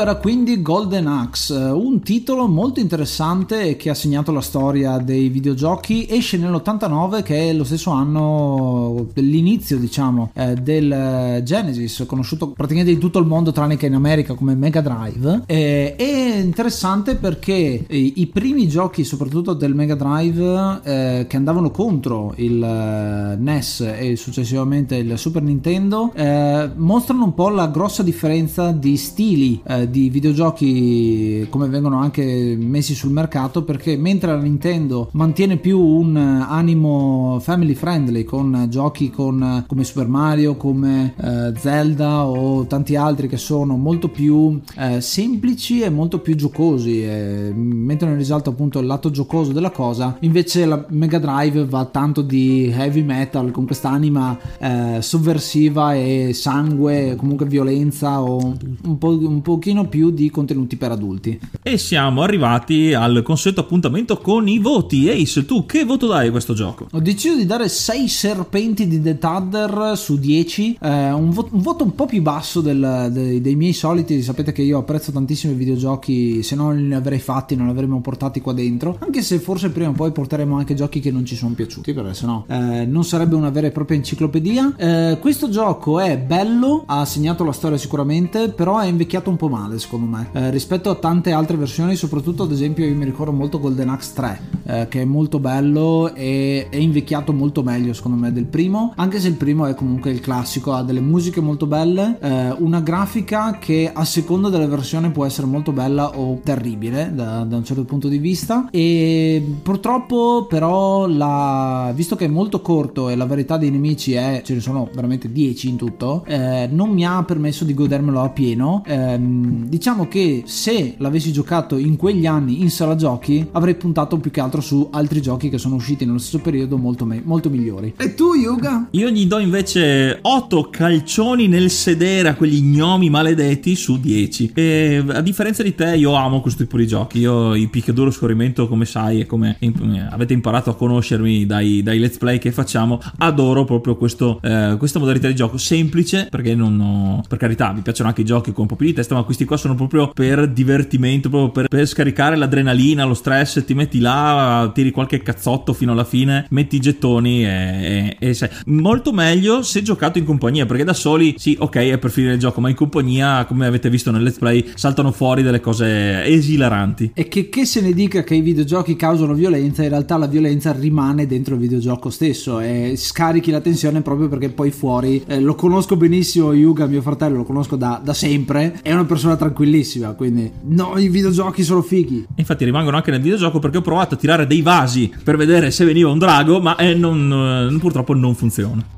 Era 0.00 0.16
quindi 0.16 0.62
Golden 0.62 1.06
Axe, 1.06 1.54
un 1.54 2.00
titolo 2.00 2.46
molto 2.46 2.80
interessante 2.80 3.76
che 3.76 3.90
ha 3.90 3.94
segnato 3.94 4.32
la 4.32 4.40
storia 4.40 4.98
dei 4.98 5.28
videogiochi. 5.28 6.06
Esce 6.08 6.36
nell'89, 6.36 7.22
che 7.22 7.48
è 7.48 7.52
lo 7.52 7.64
stesso 7.64 7.90
anno 7.90 9.06
dell'inizio, 9.12 9.78
diciamo, 9.78 10.30
eh, 10.34 10.54
del 10.54 11.40
Genesis, 11.42 12.04
conosciuto 12.06 12.50
praticamente 12.50 12.92
in 12.92 12.98
tutto 12.98 13.18
il 13.18 13.26
mondo 13.26 13.50
tranne 13.50 13.76
che 13.76 13.86
in 13.86 13.94
America 13.94 14.34
come 14.34 14.54
Mega 14.54 14.80
Drive. 14.80 15.42
Eh, 15.46 15.96
è 15.96 16.38
interessante 16.38 17.16
perché 17.16 17.84
i, 17.88 18.12
i 18.16 18.26
primi 18.26 18.68
giochi, 18.68 19.04
soprattutto 19.04 19.54
del 19.54 19.74
Mega 19.74 19.94
Drive, 19.94 20.80
eh, 20.82 21.26
che 21.28 21.36
andavano 21.36 21.70
contro 21.70 22.34
il 22.36 22.62
eh, 22.62 23.36
NES 23.36 23.80
e 23.98 24.16
successivamente 24.16 24.96
il 24.96 25.18
Super 25.18 25.42
Nintendo, 25.42 26.12
eh, 26.14 26.70
mostrano 26.76 27.24
un 27.24 27.34
po' 27.34 27.48
la 27.48 27.66
grossa 27.68 28.02
differenza 28.02 28.70
di 28.72 28.96
stili 28.96 29.60
eh, 29.66 29.87
di 29.90 30.08
videogiochi 30.10 31.46
come 31.50 31.68
vengono 31.68 31.98
anche 31.98 32.56
messi 32.58 32.94
sul 32.94 33.10
mercato 33.10 33.62
perché 33.64 33.96
mentre 33.96 34.32
la 34.32 34.40
Nintendo 34.40 35.08
mantiene 35.12 35.56
più 35.56 35.80
un 35.80 36.16
animo 36.16 37.38
family 37.40 37.74
friendly 37.74 38.24
con 38.24 38.66
giochi 38.68 39.10
con, 39.10 39.64
come 39.66 39.84
Super 39.84 40.08
Mario, 40.08 40.56
come 40.56 41.14
eh, 41.16 41.52
Zelda 41.56 42.26
o 42.26 42.66
tanti 42.66 42.96
altri 42.96 43.28
che 43.28 43.36
sono 43.36 43.76
molto 43.76 44.08
più 44.08 44.60
eh, 44.76 45.00
semplici 45.00 45.80
e 45.80 45.90
molto 45.90 46.20
più 46.20 46.34
giocosi 46.36 47.02
e 47.02 47.52
mettono 47.54 48.12
in 48.12 48.18
risalto 48.18 48.50
appunto 48.50 48.78
il 48.78 48.86
lato 48.86 49.10
giocoso 49.10 49.52
della 49.52 49.70
cosa 49.70 50.16
invece 50.20 50.66
la 50.66 50.84
Mega 50.88 51.18
Drive 51.18 51.64
va 51.64 51.84
tanto 51.86 52.22
di 52.22 52.72
heavy 52.74 53.02
metal 53.02 53.50
con 53.50 53.66
quest'anima 53.66 54.38
eh, 54.58 54.98
sovversiva 55.00 55.94
e 55.94 56.32
sangue 56.32 57.16
comunque 57.16 57.46
violenza 57.46 58.22
o 58.22 58.56
un 58.82 58.98
po', 58.98 59.18
un 59.18 59.42
pochino 59.42 59.77
più 59.86 60.10
di 60.10 60.30
contenuti 60.30 60.76
per 60.76 60.92
adulti. 60.92 61.38
E 61.62 61.78
siamo 61.78 62.22
arrivati 62.22 62.94
al 62.94 63.22
consueto 63.22 63.60
appuntamento 63.60 64.18
con 64.18 64.48
i 64.48 64.58
voti. 64.58 65.08
Ace, 65.08 65.44
tu 65.44 65.66
che 65.66 65.84
voto 65.84 66.06
dai 66.06 66.28
a 66.28 66.30
questo 66.30 66.54
gioco? 66.54 66.86
Ho 66.92 67.00
deciso 67.00 67.36
di 67.36 67.46
dare 67.46 67.68
6 67.68 68.08
serpenti 68.08 68.86
di 68.88 69.00
The 69.00 69.18
Tudder 69.18 69.92
su 69.96 70.18
10, 70.18 70.78
eh, 70.80 71.12
un, 71.12 71.30
vo- 71.30 71.48
un, 71.50 71.60
voto 71.60 71.84
un 71.84 71.94
po' 71.94 72.06
più 72.06 72.22
basso 72.22 72.60
del, 72.60 73.08
dei, 73.12 73.40
dei 73.40 73.54
miei 73.54 73.72
soliti. 73.72 74.22
Sapete 74.22 74.52
che 74.52 74.62
io 74.62 74.78
apprezzo 74.78 75.12
tantissimo 75.12 75.52
i 75.52 75.56
videogiochi, 75.56 76.42
se 76.42 76.54
non 76.54 76.76
li 76.76 76.94
avrei 76.94 77.18
fatti 77.18 77.56
non 77.56 77.66
li 77.66 77.72
avremmo 77.72 78.00
portati 78.00 78.40
qua 78.40 78.52
dentro. 78.52 78.96
Anche 79.00 79.22
se 79.22 79.38
forse 79.38 79.70
prima 79.70 79.90
o 79.90 79.92
poi 79.92 80.12
porteremo 80.12 80.56
anche 80.56 80.74
giochi 80.74 81.00
che 81.00 81.10
non 81.10 81.24
ci 81.24 81.36
sono 81.36 81.54
piaciuti, 81.54 81.92
perché 81.92 82.14
sennò 82.14 82.44
eh, 82.48 82.86
non 82.86 83.04
sarebbe 83.04 83.34
una 83.34 83.50
vera 83.50 83.66
e 83.66 83.70
propria 83.70 83.96
enciclopedia. 83.96 84.74
Eh, 84.76 85.18
questo 85.20 85.48
gioco 85.48 86.00
è 86.00 86.16
bello, 86.18 86.84
ha 86.86 87.04
segnato 87.04 87.44
la 87.44 87.52
storia 87.52 87.76
sicuramente, 87.76 88.48
però 88.48 88.78
è 88.78 88.86
invecchiato 88.86 89.30
un 89.30 89.36
po' 89.36 89.48
male 89.48 89.67
secondo 89.76 90.06
me. 90.06 90.28
Eh, 90.32 90.50
rispetto 90.50 90.90
a 90.90 90.94
tante 90.94 91.32
altre 91.32 91.56
versioni 91.56 91.96
soprattutto 91.96 92.44
ad 92.44 92.52
esempio 92.52 92.86
io 92.86 92.94
mi 92.94 93.04
ricordo 93.04 93.32
molto 93.32 93.58
Golden 93.58 93.88
Axe 93.88 94.12
3 94.14 94.40
eh, 94.64 94.86
che 94.88 95.02
è 95.02 95.04
molto 95.04 95.38
bello 95.38 96.14
e 96.14 96.68
è 96.70 96.76
invecchiato 96.76 97.32
molto 97.32 97.62
meglio 97.62 97.92
secondo 97.92 98.18
me 98.18 98.32
del 98.32 98.46
primo 98.46 98.92
anche 98.96 99.20
se 99.20 99.28
il 99.28 99.34
primo 99.34 99.66
è 99.66 99.74
comunque 99.74 100.10
il 100.10 100.20
classico 100.20 100.72
ha 100.72 100.82
delle 100.82 101.00
musiche 101.00 101.40
molto 101.40 101.66
belle 101.66 102.18
eh, 102.20 102.54
una 102.58 102.80
grafica 102.80 103.58
che 103.58 103.90
a 103.92 104.04
seconda 104.04 104.48
della 104.48 104.66
versione 104.66 105.10
può 105.10 105.24
essere 105.24 105.46
molto 105.46 105.72
bella 105.72 106.18
o 106.18 106.40
terribile 106.42 107.12
da, 107.14 107.44
da 107.44 107.56
un 107.56 107.64
certo 107.64 107.84
punto 107.84 108.08
di 108.08 108.18
vista. 108.18 108.68
E 108.70 109.56
purtroppo 109.62 110.46
però 110.48 111.06
la, 111.06 111.92
visto 111.94 112.16
che 112.16 112.26
è 112.26 112.28
molto 112.28 112.60
corto 112.60 113.08
e 113.08 113.16
la 113.16 113.26
varietà 113.26 113.56
dei 113.56 113.70
nemici 113.70 114.12
è 114.12 114.42
ce 114.44 114.54
ne 114.54 114.60
sono 114.60 114.88
veramente 114.92 115.30
10 115.30 115.68
in 115.68 115.76
tutto 115.76 116.24
eh, 116.26 116.68
non 116.70 116.90
mi 116.90 117.04
ha 117.04 117.22
permesso 117.24 117.64
di 117.64 117.74
godermelo 117.74 118.20
a 118.20 118.30
pieno 118.30 118.82
ehm, 118.86 119.57
diciamo 119.66 120.08
che 120.08 120.42
se 120.46 120.94
l'avessi 120.98 121.32
giocato 121.32 121.76
in 121.76 121.96
quegli 121.96 122.26
anni 122.26 122.60
in 122.60 122.70
sala 122.70 122.94
giochi 122.94 123.46
avrei 123.52 123.74
puntato 123.74 124.18
più 124.18 124.30
che 124.30 124.40
altro 124.40 124.60
su 124.60 124.88
altri 124.92 125.20
giochi 125.20 125.48
che 125.48 125.58
sono 125.58 125.74
usciti 125.76 126.04
nello 126.04 126.18
stesso 126.18 126.38
periodo 126.38 126.76
molto, 126.76 127.04
me- 127.04 127.22
molto 127.24 127.50
migliori. 127.50 127.94
E 127.96 128.14
tu 128.14 128.34
Yuga? 128.34 128.88
Io 128.92 129.08
gli 129.10 129.26
do 129.26 129.38
invece 129.38 130.18
8 130.20 130.68
calcioni 130.70 131.48
nel 131.48 131.70
sedere 131.70 132.28
a 132.28 132.34
quegli 132.34 132.62
gnomi 132.62 133.10
maledetti 133.10 133.74
su 133.74 133.98
10. 133.98 134.52
E 134.54 135.04
a 135.06 135.20
differenza 135.20 135.62
di 135.62 135.74
te 135.74 135.96
io 135.96 136.14
amo 136.14 136.40
questo 136.40 136.62
tipo 136.62 136.76
di 136.76 136.86
giochi. 136.86 137.18
Io 137.18 137.54
i 137.54 137.68
picchiaduro 137.68 138.10
scorrimento 138.10 138.68
come 138.68 138.84
sai 138.84 139.20
e 139.20 139.26
come 139.26 139.56
imp- 139.60 140.06
avete 140.10 140.32
imparato 140.32 140.70
a 140.70 140.76
conoscermi 140.76 141.46
dai, 141.46 141.82
dai, 141.82 141.98
let's 141.98 142.18
play 142.18 142.38
che 142.38 142.52
facciamo, 142.52 143.00
adoro 143.18 143.64
proprio 143.64 143.96
questo, 143.96 144.40
eh, 144.42 144.76
questa 144.78 144.98
modalità 144.98 145.28
di 145.28 145.34
gioco 145.34 145.58
semplice 145.58 146.28
perché 146.30 146.54
non 146.54 146.80
ho, 146.80 147.22
per 147.26 147.38
carità 147.38 147.72
mi 147.72 147.80
piacciono 147.80 148.08
anche 148.08 148.22
i 148.22 148.24
giochi 148.24 148.52
con 148.52 148.62
un 148.62 148.68
po' 148.68 148.76
più 148.76 148.86
di 148.86 148.92
testa 148.92 149.14
ma 149.14 149.22
questi 149.22 149.44
qua 149.48 149.56
sono 149.56 149.74
proprio 149.74 150.10
per 150.14 150.48
divertimento, 150.48 151.28
proprio 151.28 151.50
per, 151.50 151.68
per, 151.68 151.86
scaricare 151.86 152.36
l'adrenalina, 152.36 153.04
lo 153.04 153.14
stress, 153.14 153.64
ti 153.64 153.74
metti 153.74 153.98
là, 153.98 154.70
tiri 154.72 154.92
qualche 154.92 155.22
cazzotto 155.22 155.72
fino 155.72 155.92
alla 155.92 156.04
fine, 156.04 156.46
metti 156.50 156.76
i 156.76 156.80
gettoni 156.80 157.44
e, 157.44 158.16
e, 158.18 158.28
e 158.28 158.34
sei. 158.34 158.48
Molto 158.66 159.12
meglio 159.12 159.62
se 159.62 159.82
giocato 159.82 160.18
in 160.18 160.24
compagnia, 160.24 160.66
perché 160.66 160.84
da 160.84 160.92
soli, 160.92 161.34
sì, 161.38 161.56
ok, 161.58 161.76
è 161.76 161.98
per 161.98 162.10
finire 162.10 162.34
il 162.34 162.38
gioco, 162.38 162.60
ma 162.60 162.68
in 162.68 162.76
compagnia, 162.76 163.44
come 163.46 163.66
avete 163.66 163.90
visto 163.90 164.10
nel 164.10 164.22
let's 164.22 164.38
play, 164.38 164.64
saltano 164.74 165.10
fuori 165.10 165.42
delle 165.42 165.60
cose 165.60 166.24
esilaranti. 166.24 167.12
E 167.14 167.26
che, 167.28 167.48
che 167.48 167.64
se 167.64 167.80
ne 167.80 167.92
dica 167.92 168.22
che 168.22 168.34
i 168.34 168.42
videogiochi 168.42 168.94
causano 168.94 169.32
violenza, 169.32 169.82
in 169.82 169.88
realtà 169.88 170.18
la 170.18 170.26
violenza 170.26 170.72
rimane 170.72 171.26
dentro 171.26 171.54
il 171.54 171.60
videogioco 171.60 172.10
stesso 172.10 172.60
e 172.60 172.92
scarichi 172.96 173.50
la 173.50 173.60
tensione 173.60 174.02
proprio 174.02 174.28
perché 174.28 174.50
poi 174.50 174.70
fuori, 174.70 175.22
eh, 175.26 175.40
lo 175.40 175.54
conosco 175.54 175.96
benissimo, 175.96 176.52
Yuga, 176.52 176.86
mio 176.86 177.00
fratello, 177.00 177.38
lo 177.38 177.44
conosco 177.44 177.76
da, 177.76 178.00
da 178.02 178.12
sempre, 178.12 178.78
è 178.82 178.92
una 178.92 179.04
persona 179.04 179.36
tranquillissima, 179.38 180.12
quindi 180.12 180.52
no, 180.64 180.98
i 180.98 181.08
videogiochi 181.08 181.62
sono 181.62 181.80
fighi. 181.80 182.26
Infatti 182.34 182.64
rimangono 182.66 182.96
anche 182.96 183.10
nel 183.10 183.22
videogioco 183.22 183.58
perché 183.58 183.78
ho 183.78 183.82
provato 183.82 184.14
a 184.14 184.18
tirare 184.18 184.46
dei 184.46 184.60
vasi 184.60 185.10
per 185.24 185.36
vedere 185.36 185.70
se 185.70 185.86
veniva 185.86 186.10
un 186.10 186.18
drago, 186.18 186.60
ma 186.60 186.76
eh, 186.76 186.92
non, 186.92 187.70
eh, 187.72 187.78
purtroppo 187.78 188.14
non 188.14 188.34
funziona. 188.34 188.97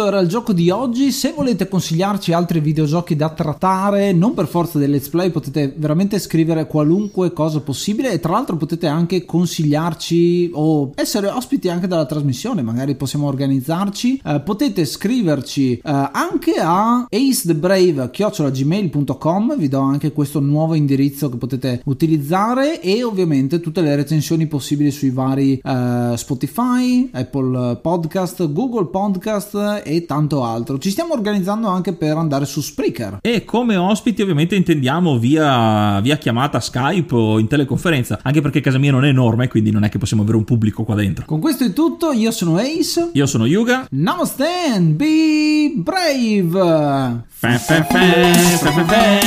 Questo 0.00 0.06
era 0.06 0.20
il 0.20 0.28
gioco 0.28 0.52
di 0.52 0.70
oggi. 0.70 1.10
Se 1.12 1.32
volete 1.34 1.68
consigliarci 1.68 2.32
altri 2.32 2.60
videogiochi 2.60 3.16
da 3.16 3.28
trattare, 3.30 4.12
non 4.12 4.34
per 4.34 4.46
forza 4.46 4.78
del 4.78 4.90
let's 4.90 5.08
play, 5.08 5.30
potete 5.30 5.74
veramente 5.76 6.18
scrivere 6.18 6.66
qualunque 6.66 7.34
cosa 7.34 7.60
possibile. 7.60 8.12
E 8.12 8.20
tra 8.20 8.32
l'altro 8.32 8.56
potete 8.56 8.86
anche 8.86 9.26
consigliarci 9.26 10.52
o 10.54 10.92
essere 10.94 11.28
ospiti 11.28 11.68
anche 11.68 11.86
della 11.86 12.06
trasmissione. 12.06 12.62
Magari 12.62 12.94
possiamo 12.94 13.26
organizzarci. 13.26 14.22
Eh, 14.24 14.40
potete 14.40 14.86
scriverci 14.86 15.76
eh, 15.76 15.80
anche 15.84 16.54
a 16.58 17.06
acethebrave.gmail.com. 17.10 19.58
Vi 19.58 19.68
do 19.68 19.80
anche 19.80 20.12
questo 20.12 20.40
nuovo 20.40 20.72
indirizzo 20.74 21.28
che 21.28 21.36
potete 21.36 21.82
utilizzare. 21.84 22.80
E 22.80 23.02
ovviamente 23.02 23.60
tutte 23.60 23.82
le 23.82 23.94
recensioni 23.96 24.46
possibili 24.46 24.90
sui 24.90 25.10
vari 25.10 25.60
eh, 25.62 26.14
Spotify, 26.16 27.10
Apple 27.12 27.76
Podcast, 27.82 28.50
Google 28.52 28.86
Podcast 28.86 29.82
e 29.90 30.06
tanto 30.06 30.44
altro. 30.44 30.78
Ci 30.78 30.90
stiamo 30.90 31.12
organizzando 31.12 31.68
anche 31.68 31.92
per 31.92 32.16
andare 32.16 32.44
su 32.46 32.60
Spreaker. 32.60 33.18
E 33.22 33.44
come 33.44 33.76
ospiti 33.76 34.22
ovviamente 34.22 34.54
intendiamo 34.54 35.18
via, 35.18 36.00
via 36.00 36.16
chiamata 36.16 36.60
Skype 36.60 37.14
o 37.14 37.38
in 37.38 37.48
teleconferenza, 37.48 38.20
anche 38.22 38.40
perché 38.40 38.60
casa 38.60 38.78
mia 38.78 38.92
non 38.92 39.04
è 39.04 39.08
enorme, 39.08 39.48
quindi 39.48 39.70
non 39.70 39.84
è 39.84 39.88
che 39.88 39.98
possiamo 39.98 40.22
avere 40.22 40.36
un 40.38 40.44
pubblico 40.44 40.84
qua 40.84 40.94
dentro. 40.94 41.24
Con 41.26 41.40
questo 41.40 41.64
è 41.64 41.72
tutto, 41.72 42.12
io 42.12 42.30
sono 42.30 42.56
Ace. 42.56 43.10
Io 43.12 43.26
sono 43.26 43.46
Yuga. 43.46 43.86
Namaste, 43.90 44.80
be 44.80 45.72
brave. 45.76 47.24
Fe, 47.28 47.58
fe, 47.58 47.86
fe, 47.88 48.32
fe, 48.58 48.70
fe, 48.70 48.84
fe. 48.84 49.20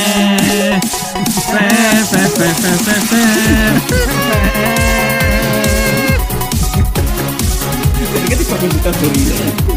Fe, 1.44 1.68
fe, 2.04 2.18
fe, 2.18 2.48
fe, 2.48 2.70
fe, 2.70 2.94
fe. 3.00 4.14
Perché 8.14 8.36
ti 8.38 8.44
fa 8.44 8.56
così 8.56 8.82
tanto 8.82 9.12
ridere? 9.12 9.73